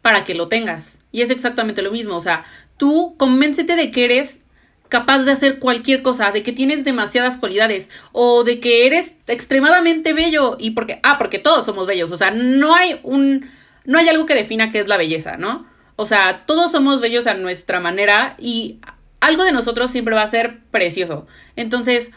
para 0.00 0.24
que 0.24 0.34
lo 0.34 0.48
tengas. 0.48 1.00
Y 1.12 1.20
es 1.20 1.28
exactamente 1.28 1.82
lo 1.82 1.90
mismo, 1.90 2.16
o 2.16 2.20
sea, 2.22 2.44
tú 2.78 3.16
convéncete 3.18 3.76
de 3.76 3.90
que 3.90 4.06
eres 4.06 4.40
capaz 4.88 5.24
de 5.24 5.32
hacer 5.32 5.58
cualquier 5.58 6.00
cosa, 6.00 6.30
de 6.30 6.42
que 6.42 6.52
tienes 6.52 6.82
demasiadas 6.82 7.36
cualidades 7.36 7.90
o 8.12 8.42
de 8.42 8.58
que 8.58 8.86
eres 8.86 9.16
extremadamente 9.26 10.14
bello 10.14 10.56
y 10.58 10.70
porque 10.70 10.98
ah, 11.02 11.18
porque 11.18 11.38
todos 11.38 11.66
somos 11.66 11.86
bellos, 11.86 12.10
o 12.12 12.16
sea, 12.16 12.30
no 12.30 12.74
hay 12.74 13.00
un 13.02 13.50
no 13.84 13.98
hay 13.98 14.08
algo 14.08 14.24
que 14.24 14.34
defina 14.34 14.70
qué 14.70 14.78
es 14.78 14.88
la 14.88 14.96
belleza, 14.96 15.36
¿no? 15.36 15.66
O 15.96 16.06
sea, 16.06 16.40
todos 16.46 16.72
somos 16.72 17.02
bellos 17.02 17.26
a 17.26 17.34
nuestra 17.34 17.80
manera 17.80 18.34
y 18.38 18.78
algo 19.20 19.44
de 19.44 19.52
nosotros 19.52 19.90
siempre 19.90 20.14
va 20.14 20.22
a 20.22 20.26
ser 20.26 20.60
precioso. 20.70 21.26
Entonces, 21.54 22.12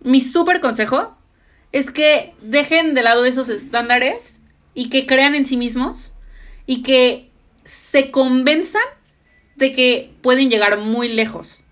mi 0.00 0.20
súper 0.20 0.60
consejo 0.60 1.16
es 1.72 1.90
que 1.90 2.34
dejen 2.42 2.94
de 2.94 3.02
lado 3.02 3.24
esos 3.24 3.48
estándares 3.48 4.40
y 4.74 4.90
que 4.90 5.06
crean 5.06 5.34
en 5.34 5.46
sí 5.46 5.56
mismos 5.56 6.14
y 6.66 6.82
que 6.82 7.30
se 7.64 8.10
convenzan 8.10 8.82
de 9.56 9.72
que 9.72 10.12
pueden 10.22 10.50
llegar 10.50 10.78
muy 10.78 11.08
lejos 11.08 11.62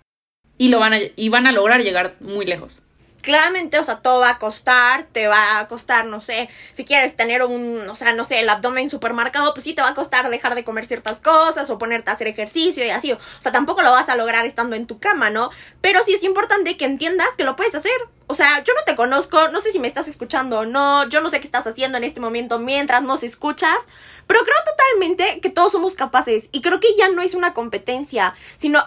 y 0.57 0.69
lo 0.69 0.79
van 0.79 0.93
a, 0.93 0.99
y 1.15 1.29
van 1.29 1.47
a 1.47 1.51
lograr 1.51 1.81
llegar 1.81 2.15
muy 2.19 2.45
lejos 2.45 2.81
claramente, 3.21 3.79
o 3.79 3.83
sea, 3.83 3.97
todo 3.97 4.19
va 4.19 4.31
a 4.31 4.39
costar, 4.39 5.07
te 5.11 5.27
va 5.27 5.59
a 5.59 5.67
costar, 5.67 6.05
no 6.05 6.21
sé, 6.21 6.49
si 6.73 6.85
quieres 6.85 7.15
tener 7.15 7.43
un, 7.43 7.87
o 7.89 7.95
sea, 7.95 8.13
no 8.13 8.23
sé, 8.23 8.39
el 8.39 8.49
abdomen 8.49 8.89
super 8.89 9.13
marcado, 9.13 9.53
pues 9.53 9.63
sí 9.63 9.73
te 9.73 9.81
va 9.81 9.89
a 9.89 9.95
costar 9.95 10.29
dejar 10.29 10.55
de 10.55 10.63
comer 10.63 10.85
ciertas 10.85 11.17
cosas 11.17 11.69
o 11.69 11.77
ponerte 11.77 12.09
a 12.09 12.13
hacer 12.13 12.27
ejercicio 12.27 12.85
y 12.85 12.89
así, 12.89 13.11
o 13.11 13.19
sea, 13.39 13.51
tampoco 13.51 13.81
lo 13.81 13.91
vas 13.91 14.09
a 14.09 14.15
lograr 14.15 14.45
estando 14.45 14.75
en 14.75 14.87
tu 14.87 14.99
cama, 14.99 15.29
¿no? 15.29 15.49
Pero 15.81 16.03
sí 16.03 16.13
es 16.13 16.23
importante 16.23 16.77
que 16.77 16.85
entiendas 16.85 17.29
que 17.37 17.43
lo 17.43 17.55
puedes 17.55 17.75
hacer. 17.75 17.91
O 18.27 18.35
sea, 18.35 18.63
yo 18.63 18.73
no 18.75 18.83
te 18.85 18.95
conozco, 18.95 19.47
no 19.47 19.59
sé 19.59 19.71
si 19.71 19.79
me 19.79 19.87
estás 19.87 20.07
escuchando 20.07 20.59
o 20.59 20.65
no, 20.65 21.09
yo 21.09 21.19
no 21.19 21.31
sé 21.31 21.39
qué 21.39 21.47
estás 21.47 21.65
haciendo 21.65 21.97
en 21.97 22.03
este 22.03 22.19
momento 22.19 22.59
mientras 22.59 23.01
nos 23.01 23.23
escuchas, 23.23 23.77
pero 24.27 24.41
creo 24.41 24.55
totalmente 24.67 25.39
que 25.41 25.49
todos 25.49 25.71
somos 25.71 25.95
capaces 25.95 26.47
y 26.51 26.61
creo 26.61 26.79
que 26.79 26.95
ya 26.95 27.09
no 27.09 27.23
es 27.23 27.33
una 27.33 27.55
competencia, 27.55 28.35
sino 28.59 28.83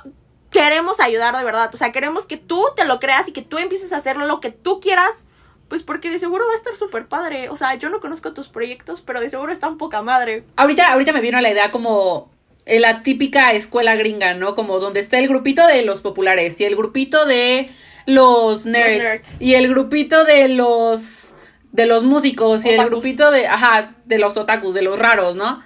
queremos 0.52 1.00
ayudar 1.00 1.36
de 1.36 1.44
verdad. 1.44 1.70
O 1.72 1.76
sea, 1.76 1.92
queremos 1.92 2.26
que 2.26 2.36
tú 2.36 2.64
te 2.76 2.84
lo 2.84 3.00
creas 3.00 3.28
y 3.28 3.32
que 3.32 3.42
tú 3.42 3.58
empieces 3.58 3.92
a 3.92 3.96
hacer 3.96 4.16
lo 4.16 4.40
que 4.40 4.50
tú 4.50 4.80
quieras. 4.80 5.24
Pues 5.68 5.82
porque 5.82 6.10
de 6.10 6.18
seguro 6.18 6.44
va 6.46 6.52
a 6.52 6.56
estar 6.56 6.76
súper 6.76 7.06
padre. 7.06 7.48
O 7.48 7.56
sea, 7.56 7.74
yo 7.76 7.88
no 7.88 8.00
conozco 8.00 8.34
tus 8.34 8.48
proyectos, 8.48 9.00
pero 9.00 9.20
de 9.20 9.30
seguro 9.30 9.52
está 9.52 9.68
un 9.68 9.78
poca 9.78 10.02
madre. 10.02 10.44
Ahorita, 10.56 10.92
ahorita 10.92 11.12
me 11.12 11.22
vino 11.22 11.40
la 11.40 11.50
idea 11.50 11.70
como 11.70 12.30
la 12.66 13.02
típica 13.02 13.52
escuela 13.52 13.96
gringa, 13.96 14.34
¿no? 14.34 14.54
Como 14.54 14.78
donde 14.78 15.00
está 15.00 15.18
el 15.18 15.28
grupito 15.28 15.66
de 15.66 15.82
los 15.82 16.00
populares 16.00 16.60
y 16.60 16.64
el 16.64 16.76
grupito 16.76 17.24
de 17.26 17.70
los 18.06 18.66
nerds, 18.66 19.22
y 19.38 19.54
el 19.54 19.68
grupito 19.68 20.24
de 20.24 20.48
los 20.48 21.34
de 21.70 21.86
los 21.86 22.02
músicos 22.02 22.66
y 22.66 22.70
el 22.70 22.84
grupito 22.84 23.30
de 23.30 23.46
ajá, 23.46 23.94
de 24.04 24.18
los 24.18 24.36
otakus, 24.36 24.74
de 24.74 24.82
los 24.82 24.98
raros, 24.98 25.36
¿no? 25.36 25.62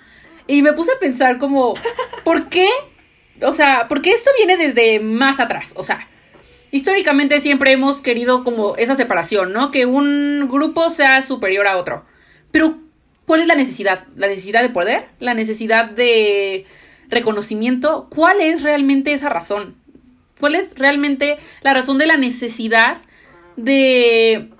Y 0.46 0.62
me 0.62 0.72
puse 0.72 0.92
a 0.92 0.98
pensar 0.98 1.38
como 1.38 1.74
¿por 2.24 2.48
qué 2.48 2.68
o 3.42 3.52
sea, 3.52 3.86
porque 3.88 4.10
esto 4.10 4.30
viene 4.36 4.56
desde 4.56 5.00
más 5.00 5.40
atrás, 5.40 5.72
o 5.76 5.84
sea, 5.84 6.08
históricamente 6.70 7.40
siempre 7.40 7.72
hemos 7.72 8.00
querido 8.00 8.44
como 8.44 8.76
esa 8.76 8.94
separación, 8.94 9.52
¿no? 9.52 9.70
Que 9.70 9.86
un 9.86 10.48
grupo 10.50 10.90
sea 10.90 11.22
superior 11.22 11.66
a 11.66 11.76
otro. 11.76 12.04
Pero, 12.50 12.78
¿cuál 13.24 13.40
es 13.40 13.46
la 13.46 13.54
necesidad? 13.54 14.04
¿La 14.16 14.28
necesidad 14.28 14.62
de 14.62 14.70
poder? 14.70 15.06
¿La 15.18 15.34
necesidad 15.34 15.90
de 15.90 16.66
reconocimiento? 17.08 18.08
¿Cuál 18.10 18.40
es 18.40 18.62
realmente 18.62 19.12
esa 19.12 19.28
razón? 19.28 19.76
¿Cuál 20.40 20.54
es 20.54 20.74
realmente 20.76 21.38
la 21.62 21.72
razón 21.72 21.98
de 21.98 22.06
la 22.06 22.16
necesidad 22.16 22.98
de 23.56 24.50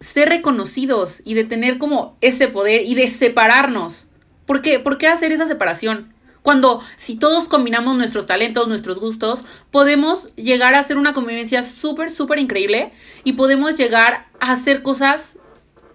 ser 0.00 0.28
reconocidos 0.28 1.22
y 1.24 1.34
de 1.34 1.44
tener 1.44 1.78
como 1.78 2.16
ese 2.20 2.48
poder 2.48 2.82
y 2.86 2.94
de 2.94 3.08
separarnos? 3.08 4.06
¿Por 4.46 4.62
qué? 4.62 4.80
¿Por 4.80 4.98
qué 4.98 5.06
hacer 5.06 5.30
esa 5.30 5.46
separación? 5.46 6.12
Cuando 6.42 6.82
si 6.96 7.18
todos 7.18 7.48
combinamos 7.48 7.96
nuestros 7.96 8.26
talentos, 8.26 8.66
nuestros 8.68 8.98
gustos, 8.98 9.44
podemos 9.70 10.34
llegar 10.36 10.74
a 10.74 10.78
hacer 10.78 10.96
una 10.96 11.12
convivencia 11.12 11.62
súper, 11.62 12.10
súper 12.10 12.38
increíble 12.38 12.92
y 13.24 13.34
podemos 13.34 13.76
llegar 13.76 14.26
a 14.40 14.52
hacer 14.52 14.82
cosas 14.82 15.38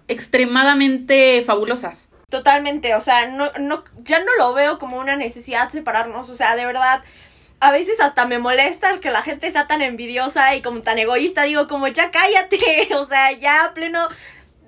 extremadamente 0.08 1.42
fabulosas. 1.42 2.08
Totalmente, 2.28 2.94
o 2.94 3.00
sea, 3.00 3.28
no, 3.28 3.50
no, 3.58 3.84
ya 4.02 4.18
no 4.18 4.34
lo 4.36 4.52
veo 4.52 4.78
como 4.78 4.98
una 4.98 5.16
necesidad 5.16 5.70
separarnos, 5.70 6.28
o 6.28 6.34
sea, 6.34 6.56
de 6.56 6.66
verdad, 6.66 7.02
a 7.60 7.70
veces 7.70 8.00
hasta 8.00 8.26
me 8.26 8.38
molesta 8.38 8.90
el 8.90 9.00
que 9.00 9.10
la 9.10 9.22
gente 9.22 9.50
sea 9.50 9.66
tan 9.66 9.80
envidiosa 9.80 10.54
y 10.56 10.62
como 10.62 10.82
tan 10.82 10.98
egoísta, 10.98 11.44
digo 11.44 11.68
como 11.68 11.86
ya 11.88 12.10
cállate, 12.10 12.88
o 12.96 13.06
sea, 13.06 13.32
ya 13.32 13.72
pleno 13.74 14.08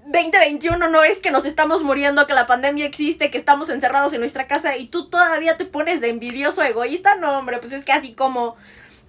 2021 0.08 0.88
no 0.88 1.04
es 1.04 1.18
que 1.18 1.30
nos 1.30 1.44
estamos 1.44 1.82
muriendo, 1.82 2.26
que 2.26 2.32
la 2.32 2.46
pandemia 2.46 2.86
existe, 2.86 3.30
que 3.30 3.36
estamos 3.36 3.68
encerrados 3.68 4.14
en 4.14 4.20
nuestra 4.20 4.46
casa 4.46 4.78
y 4.78 4.86
tú 4.86 5.10
todavía 5.10 5.58
te 5.58 5.66
pones 5.66 6.00
de 6.00 6.08
envidioso 6.08 6.62
egoísta. 6.62 7.16
No, 7.16 7.38
hombre, 7.38 7.58
pues 7.58 7.74
es 7.74 7.84
que 7.84 7.92
así 7.92 8.14
como 8.14 8.56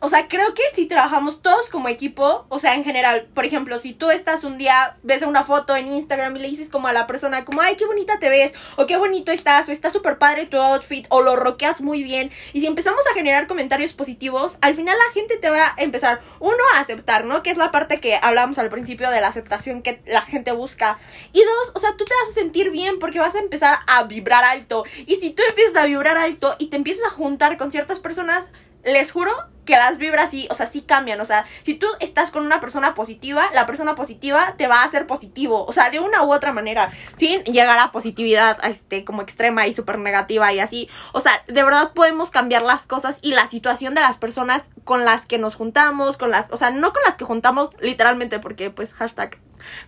o 0.02 0.08
sea, 0.08 0.28
creo 0.28 0.54
que 0.54 0.64
si 0.76 0.86
trabajamos 0.86 1.42
todos 1.42 1.70
como 1.70 1.90
equipo, 1.90 2.46
o 2.50 2.60
sea, 2.60 2.76
en 2.76 2.84
general, 2.84 3.28
por 3.34 3.46
ejemplo, 3.46 3.80
si 3.80 3.94
tú 3.94 4.10
estás 4.12 4.44
un 4.44 4.58
día, 4.58 4.98
ves 5.04 5.24
una 5.24 5.44
foto 5.44 5.76
en 5.76 5.88
Instagram 5.88 6.36
y 6.38 6.40
le 6.40 6.48
dices 6.48 6.70
como 6.70 6.88
a 6.88 6.94
la 6.94 7.08
persona, 7.08 7.46
como, 7.46 7.62
ay, 7.62 7.76
qué 7.76 7.86
bonita 7.86 8.20
te 8.20 8.30
ves, 8.30 8.54
o 8.78 8.86
qué 8.86 8.98
bonito 8.98 9.32
estás, 9.32 9.68
o 9.68 9.72
está 9.72 9.90
súper 9.92 10.18
padre 10.18 10.46
tu 10.46 10.58
outfit, 10.58 11.06
o 11.10 11.22
lo 11.22 11.36
roqueas 11.36 11.82
muy 11.82 12.04
bien, 12.04 12.32
y 12.54 12.62
si 12.62 12.68
empezamos 12.68 13.02
a 13.12 13.14
generar 13.14 13.48
comentarios 13.48 13.94
positivos, 13.94 14.58
al 14.62 14.74
final 14.76 14.98
la 14.98 15.14
gente 15.14 15.38
te 15.38 15.50
va 15.50 15.74
a 15.78 15.82
empezar, 15.82 16.22
uno, 16.40 16.64
a 16.76 16.80
aceptar, 16.80 17.26
¿no? 17.26 17.44
Que 17.44 17.52
es 17.52 17.58
la 17.58 17.72
parte 17.72 18.00
que 18.00 18.18
hablábamos 18.22 18.58
al 18.58 18.70
principio 18.70 19.10
de 19.10 19.22
la 19.22 19.28
aceptación 19.28 19.82
que 19.82 20.02
la 20.06 20.22
gente 20.22 20.52
busca, 20.52 21.00
y 21.34 21.44
dos, 21.44 21.72
o 21.76 21.80
sea, 21.80 21.96
tú 21.98 22.06
te 22.06 22.14
vas 22.24 22.32
a 22.32 22.40
sentir 22.40 22.72
bien 22.72 23.00
porque 23.00 23.20
vas 23.20 23.36
a 23.36 23.40
empezar 23.40 23.80
a 23.88 24.04
vibrar 24.04 24.44
alto, 24.46 24.84
y 25.06 25.16
si 25.16 25.32
tú 25.32 25.44
empiezas 25.48 25.76
a 25.76 25.86
vibrar 25.86 26.18
alto 26.18 26.56
y 26.58 26.68
te 26.68 26.78
empiezas 26.78 27.06
a 27.06 27.10
juntar 27.10 27.58
con 27.58 27.72
ciertas 27.72 28.00
personas, 28.00 28.46
les 28.84 29.12
juro 29.12 29.34
que 29.70 29.76
las 29.76 30.00
vibras 30.00 30.32
sí, 30.32 30.48
o 30.50 30.56
sea, 30.56 30.66
sí 30.66 30.82
cambian. 30.82 31.22
O 31.22 31.26
sea, 31.26 31.46
si 31.62 31.76
tú 31.76 31.86
estás 32.00 32.32
con 32.32 32.44
una 32.44 32.60
persona 32.60 32.96
positiva, 32.96 33.44
la 33.54 33.68
persona 33.68 33.94
positiva 33.94 34.56
te 34.58 34.68
va 34.68 34.82
a 34.82 34.84
hacer 34.84 35.06
positivo. 35.06 35.64
O 35.66 35.72
sea, 35.72 35.92
de 35.92 36.00
una 36.00 36.24
u 36.24 36.34
otra 36.34 36.52
manera. 36.52 36.92
Sin 37.18 37.44
llegar 37.44 37.78
a 37.78 37.92
positividad, 37.92 38.58
este, 38.66 39.06
como 39.06 39.22
extrema 39.22 39.68
y 39.68 39.74
súper 39.74 40.00
negativa 40.00 40.52
y 40.52 40.60
así. 40.60 40.90
O 41.14 41.20
sea, 41.20 41.44
de 41.48 41.64
verdad 41.64 41.92
podemos 41.94 42.32
cambiar 42.32 42.64
las 42.64 42.88
cosas 42.88 43.20
y 43.22 43.32
la 43.32 43.46
situación 43.46 43.94
de 43.94 44.02
las 44.02 44.18
personas 44.18 44.64
con 44.84 45.06
las 45.06 45.28
que 45.28 45.38
nos 45.38 45.56
juntamos, 45.56 46.18
con 46.18 46.32
las, 46.32 46.48
o 46.50 46.58
sea, 46.58 46.72
no 46.72 46.92
con 46.92 47.04
las 47.06 47.16
que 47.16 47.26
juntamos 47.26 47.70
literalmente, 47.80 48.40
porque 48.40 48.72
pues 48.72 48.96
hashtag 48.96 49.38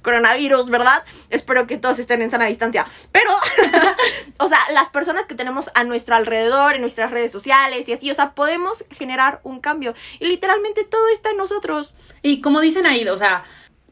coronavirus, 0.02 0.70
¿verdad? 0.70 1.04
Espero 1.30 1.68
que 1.68 1.78
todos 1.78 2.00
estén 2.00 2.22
en 2.22 2.32
sana 2.32 2.46
distancia. 2.46 2.86
Pero, 3.12 3.30
o 4.38 4.48
sea, 4.48 4.60
las 4.74 4.90
personas 4.90 5.26
que 5.26 5.36
tenemos 5.36 5.72
a 5.74 5.84
nuestro 5.84 6.16
alrededor, 6.16 6.76
en 6.76 6.82
nuestras 6.82 7.12
redes 7.12 7.32
sociales 7.32 7.88
y 7.88 7.94
así, 7.94 8.12
o 8.12 8.16
sea, 8.16 8.32
podemos 8.32 8.86
generar 8.92 9.42
un 9.44 9.60
cambio. 9.60 9.94
Y 10.20 10.26
literalmente 10.26 10.84
todo 10.84 11.08
está 11.10 11.32
en 11.32 11.38
nosotros. 11.38 11.94
Y 12.22 12.42
como 12.42 12.62
dicen 12.62 12.86
ahí, 12.86 13.08
o 13.08 13.18
sea, 13.18 13.44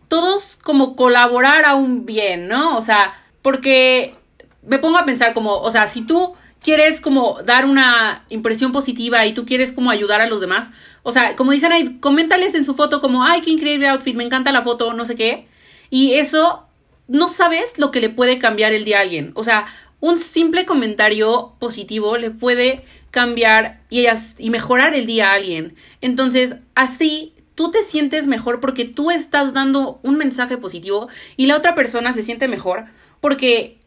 todos 0.08 0.58
como 0.62 0.96
colaborar 0.96 1.66
a 1.66 1.76
un 1.76 2.06
bien, 2.06 2.48
¿no? 2.48 2.78
O 2.78 2.82
sea, 2.82 3.14
porque 3.42 4.16
me 4.64 4.80
pongo 4.80 4.98
a 4.98 5.06
pensar 5.06 5.34
como, 5.34 5.58
o 5.58 5.72
sea, 5.72 5.88
si 5.88 6.02
tú 6.02 6.36
quieres 6.62 7.00
como 7.02 7.42
dar 7.44 7.66
una 7.66 8.26
impresión 8.30 8.72
positiva 8.72 9.26
y 9.26 9.34
tú 9.34 9.46
quieres 9.46 9.72
como 9.72 9.92
ayudar 9.92 10.22
a 10.22 10.28
los 10.28 10.42
demás, 10.42 10.70
o 11.04 11.12
sea, 11.12 11.36
como 11.36 11.52
dicen 11.52 11.72
ahí, 11.72 12.00
coméntales 12.00 12.56
en 12.56 12.66
su 12.66 12.76
foto 12.76 13.02
como, 13.02 13.24
ay, 13.24 13.42
qué 13.42 13.52
increíble 13.52 13.88
outfit, 13.88 14.16
me 14.16 14.24
encanta 14.24 14.52
la 14.52 14.62
foto, 14.62 14.94
no 14.94 15.06
sé 15.06 15.16
qué. 15.16 15.48
Y 15.90 16.14
eso, 16.14 16.68
no 17.08 17.28
sabes 17.30 17.78
lo 17.78 17.92
que 17.92 18.02
le 18.02 18.10
puede 18.10 18.40
cambiar 18.40 18.74
el 18.74 18.86
día 18.86 19.00
a 19.00 19.02
alguien. 19.02 19.32
O 19.36 19.44
sea, 19.44 19.66
un 20.00 20.18
simple 20.18 20.66
comentario 20.66 21.56
positivo 21.60 22.18
le 22.18 22.32
puede 22.32 22.86
cambiar 23.12 23.82
y, 23.90 24.06
y 24.38 24.50
mejorar 24.50 24.96
el 24.96 25.06
día 25.06 25.32
a 25.32 25.34
alguien. 25.34 25.76
Entonces, 26.02 26.56
así 26.76 27.34
tú 27.56 27.72
te 27.72 27.84
sientes 27.84 28.28
mejor 28.28 28.62
porque 28.62 28.86
tú 28.86 29.12
estás 29.12 29.54
dando 29.54 30.00
un 30.04 30.16
mensaje 30.16 30.58
positivo 30.58 31.10
y 31.36 31.48
la 31.48 31.58
otra 31.58 31.76
persona 31.76 32.14
se 32.14 32.24
siente 32.24 32.48
mejor 32.48 32.86
porque 33.20 33.80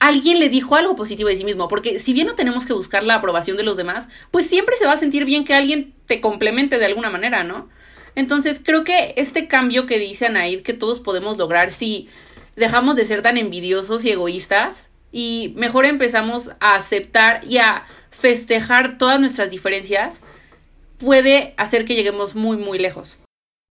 alguien 0.00 0.40
le 0.40 0.48
dijo 0.48 0.74
algo 0.74 0.96
positivo 0.96 1.28
de 1.28 1.36
sí 1.36 1.44
mismo. 1.44 1.68
Porque 1.68 2.00
si 2.00 2.12
bien 2.12 2.26
no 2.26 2.34
tenemos 2.34 2.66
que 2.66 2.72
buscar 2.72 3.04
la 3.04 3.14
aprobación 3.14 3.56
de 3.56 3.62
los 3.62 3.76
demás, 3.76 4.08
pues 4.32 4.46
siempre 4.46 4.76
se 4.76 4.86
va 4.86 4.94
a 4.94 4.96
sentir 4.96 5.24
bien 5.24 5.44
que 5.44 5.54
alguien 5.54 5.94
te 6.06 6.20
complemente 6.20 6.78
de 6.78 6.86
alguna 6.86 7.10
manera, 7.10 7.44
¿no? 7.44 7.68
Entonces 8.14 8.60
creo 8.62 8.84
que 8.84 9.14
este 9.16 9.48
cambio 9.48 9.86
que 9.86 9.98
dice 9.98 10.26
Anaid 10.26 10.62
que 10.62 10.72
todos 10.72 11.00
podemos 11.00 11.38
lograr 11.38 11.72
si 11.72 12.08
dejamos 12.56 12.96
de 12.96 13.04
ser 13.04 13.22
tan 13.22 13.36
envidiosos 13.38 14.04
y 14.04 14.10
egoístas 14.10 14.90
y 15.12 15.52
mejor 15.56 15.86
empezamos 15.86 16.50
a 16.60 16.74
aceptar 16.74 17.44
y 17.44 17.58
a 17.58 17.84
festejar 18.10 18.98
todas 18.98 19.18
nuestras 19.18 19.50
diferencias, 19.50 20.20
puede 20.98 21.54
hacer 21.56 21.84
que 21.84 21.94
lleguemos 21.94 22.34
muy, 22.34 22.56
muy 22.56 22.78
lejos. 22.78 23.18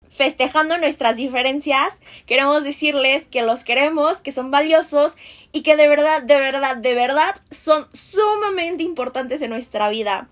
Festejando 0.09 0.77
nuestras 0.77 1.15
diferencias, 1.15 1.93
queremos 2.25 2.63
decirles 2.63 3.25
que 3.27 3.41
los 3.41 3.63
queremos, 3.63 4.17
que 4.17 4.33
son 4.33 4.51
valiosos 4.51 5.13
y 5.53 5.61
que 5.61 5.77
de 5.77 5.87
verdad, 5.87 6.23
de 6.23 6.37
verdad, 6.37 6.75
de 6.75 6.93
verdad 6.93 7.35
son 7.51 7.87
sumamente 7.93 8.83
importantes 8.83 9.41
en 9.41 9.51
nuestra 9.51 9.89
vida. 9.89 10.27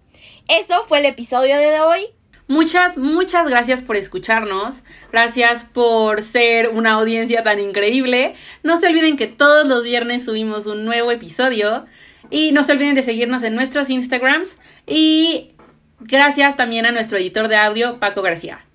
Eso 0.50 0.84
fue 0.84 1.00
el 1.00 1.06
episodio 1.06 1.58
de 1.58 1.80
hoy. 1.80 2.08
Muchas, 2.48 2.98
muchas 2.98 3.50
gracias 3.50 3.82
por 3.82 3.98
escucharnos. 3.98 4.84
Gracias 5.12 5.66
por 5.66 6.22
ser 6.22 6.70
una 6.70 6.94
audiencia 6.94 7.44
tan 7.44 7.60
increíble. 7.60 8.36
No 8.64 8.78
se 8.78 8.88
olviden 8.88 9.18
que 9.18 9.28
todos 9.28 9.68
los 9.68 9.84
viernes 9.84 10.26
subimos 10.26 10.66
un 10.66 10.86
nuevo 10.86 11.12
episodio. 11.12 11.86
Y 12.30 12.52
no 12.52 12.64
se 12.64 12.74
olviden 12.74 12.96
de 12.96 13.04
seguirnos 13.04 13.44
en 13.44 13.56
nuestros 13.56 13.90
Instagrams. 13.90 14.60
Y 14.86 15.56
gracias 16.00 16.56
también 16.56 16.86
a 16.86 16.92
nuestro 16.92 17.18
editor 17.18 17.48
de 17.48 17.58
audio, 17.58 18.00
Paco 18.00 18.22
García. 18.22 18.67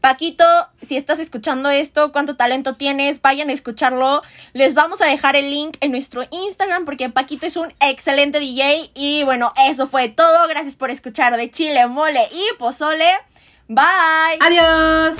Paquito, 0.00 0.44
si 0.86 0.96
estás 0.96 1.18
escuchando 1.18 1.70
esto, 1.70 2.12
cuánto 2.12 2.36
talento 2.36 2.74
tienes, 2.74 3.20
vayan 3.20 3.50
a 3.50 3.52
escucharlo. 3.52 4.22
Les 4.52 4.74
vamos 4.74 5.00
a 5.00 5.06
dejar 5.06 5.36
el 5.36 5.50
link 5.50 5.76
en 5.80 5.90
nuestro 5.90 6.22
Instagram 6.30 6.84
porque 6.84 7.08
Paquito 7.08 7.46
es 7.46 7.56
un 7.56 7.72
excelente 7.80 8.38
DJ. 8.38 8.90
Y 8.94 9.24
bueno, 9.24 9.52
eso 9.68 9.86
fue 9.86 10.08
todo. 10.08 10.46
Gracias 10.48 10.74
por 10.76 10.90
escuchar 10.90 11.36
de 11.36 11.50
Chile, 11.50 11.86
Mole 11.86 12.22
y 12.32 12.56
Pozole. 12.58 13.10
Bye. 13.66 14.38
Adiós. 14.40 15.16